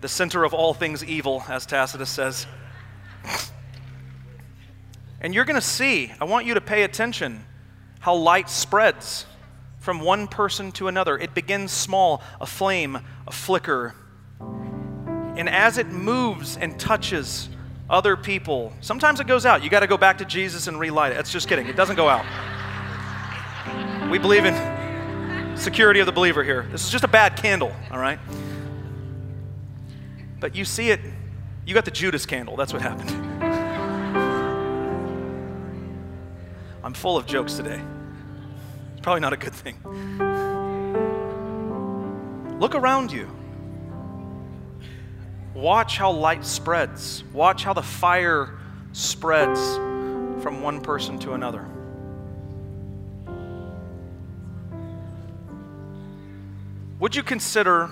the 0.00 0.08
center 0.08 0.44
of 0.44 0.52
all 0.52 0.74
things 0.74 1.04
evil, 1.04 1.44
as 1.48 1.66
Tacitus 1.66 2.10
says. 2.10 2.46
And 5.20 5.34
you're 5.34 5.44
going 5.44 5.56
to 5.56 5.60
see, 5.60 6.12
I 6.20 6.24
want 6.24 6.46
you 6.46 6.54
to 6.54 6.60
pay 6.60 6.82
attention 6.82 7.44
how 8.00 8.14
light 8.14 8.48
spreads 8.48 9.26
from 9.78 10.00
one 10.00 10.26
person 10.28 10.72
to 10.72 10.88
another. 10.88 11.18
It 11.18 11.34
begins 11.34 11.72
small, 11.72 12.22
a 12.40 12.46
flame, 12.46 12.98
a 13.26 13.32
flicker. 13.32 13.94
And 14.40 15.48
as 15.48 15.78
it 15.78 15.88
moves 15.88 16.56
and 16.56 16.78
touches 16.78 17.48
other 17.88 18.16
people, 18.16 18.72
sometimes 18.80 19.20
it 19.20 19.26
goes 19.26 19.44
out. 19.44 19.62
You 19.62 19.70
got 19.70 19.80
to 19.80 19.86
go 19.86 19.96
back 19.96 20.18
to 20.18 20.24
Jesus 20.24 20.66
and 20.66 20.78
relight 20.78 21.12
it. 21.12 21.16
That's 21.16 21.32
just 21.32 21.48
kidding. 21.48 21.66
It 21.66 21.76
doesn't 21.76 21.96
go 21.96 22.08
out. 22.08 22.24
We 24.10 24.18
believe 24.18 24.44
in 24.44 25.56
security 25.56 26.00
of 26.00 26.06
the 26.06 26.12
believer 26.12 26.42
here. 26.42 26.66
This 26.72 26.84
is 26.84 26.90
just 26.90 27.04
a 27.04 27.08
bad 27.08 27.36
candle, 27.36 27.72
all 27.90 27.98
right? 27.98 28.18
But 30.40 30.54
you 30.54 30.64
see 30.64 30.90
it, 30.90 31.00
you 31.66 31.74
got 31.74 31.84
the 31.84 31.90
Judas 31.90 32.24
candle. 32.24 32.56
That's 32.56 32.72
what 32.72 32.80
happened. 32.82 33.59
I'm 36.82 36.94
full 36.94 37.16
of 37.16 37.26
jokes 37.26 37.54
today. 37.54 37.82
It's 38.92 39.00
probably 39.02 39.20
not 39.20 39.32
a 39.32 39.36
good 39.36 39.52
thing. 39.52 39.76
Look 42.58 42.74
around 42.74 43.12
you. 43.12 43.28
Watch 45.54 45.98
how 45.98 46.10
light 46.10 46.44
spreads. 46.44 47.24
Watch 47.32 47.64
how 47.64 47.72
the 47.72 47.82
fire 47.82 48.58
spreads 48.92 49.60
from 50.42 50.62
one 50.62 50.80
person 50.80 51.18
to 51.20 51.34
another. 51.34 51.66
Would 56.98 57.14
you 57.16 57.22
consider, 57.22 57.90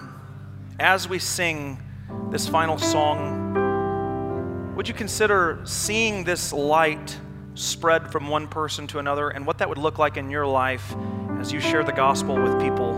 as 0.78 1.08
we 1.08 1.18
sing 1.18 1.82
this 2.30 2.46
final 2.46 2.78
song, 2.78 4.74
would 4.76 4.86
you 4.86 4.94
consider 4.94 5.60
seeing 5.64 6.24
this 6.24 6.52
light 6.52 7.18
spread 7.58 8.10
from 8.10 8.28
one 8.28 8.48
person 8.48 8.86
to 8.88 8.98
another 8.98 9.30
and 9.30 9.46
what 9.46 9.58
that 9.58 9.68
would 9.68 9.78
look 9.78 9.98
like 9.98 10.16
in 10.16 10.30
your 10.30 10.46
life 10.46 10.94
as 11.40 11.52
you 11.52 11.60
share 11.60 11.84
the 11.84 11.92
gospel 11.92 12.40
with 12.40 12.60
people 12.60 12.94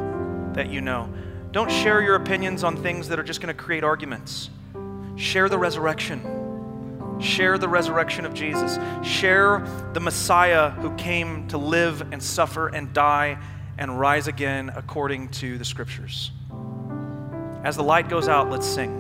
that 0.55 0.71
you 0.71 0.81
know? 0.81 1.13
Don't 1.53 1.71
share 1.71 2.01
your 2.01 2.15
opinions 2.15 2.63
on 2.63 2.77
things 2.77 3.09
that 3.09 3.19
are 3.19 3.23
just 3.23 3.41
going 3.41 3.55
to 3.55 3.61
create 3.61 3.83
arguments. 3.83 4.51
Share 5.17 5.49
the 5.49 5.59
resurrection. 5.59 7.19
Share 7.21 7.59
the 7.59 7.69
resurrection 7.69 8.25
of 8.25 8.33
Jesus. 8.33 8.79
Share 9.03 9.67
the 9.93 10.01
Messiah 10.01 10.71
who 10.71 10.95
came 10.97 11.49
to 11.49 11.59
live 11.59 12.13
and 12.13 12.23
suffer 12.23 12.69
and 12.69 12.93
die 12.93 13.39
and 13.79 13.99
rise 13.99 14.29
again 14.29 14.71
according 14.75 15.29
to 15.31 15.59
the 15.59 15.65
scriptures. 15.65 16.31
As 17.65 17.77
the 17.77 17.83
light 17.83 18.09
goes 18.09 18.29
out, 18.29 18.51
let's 18.51 18.67
sing. 18.67 19.00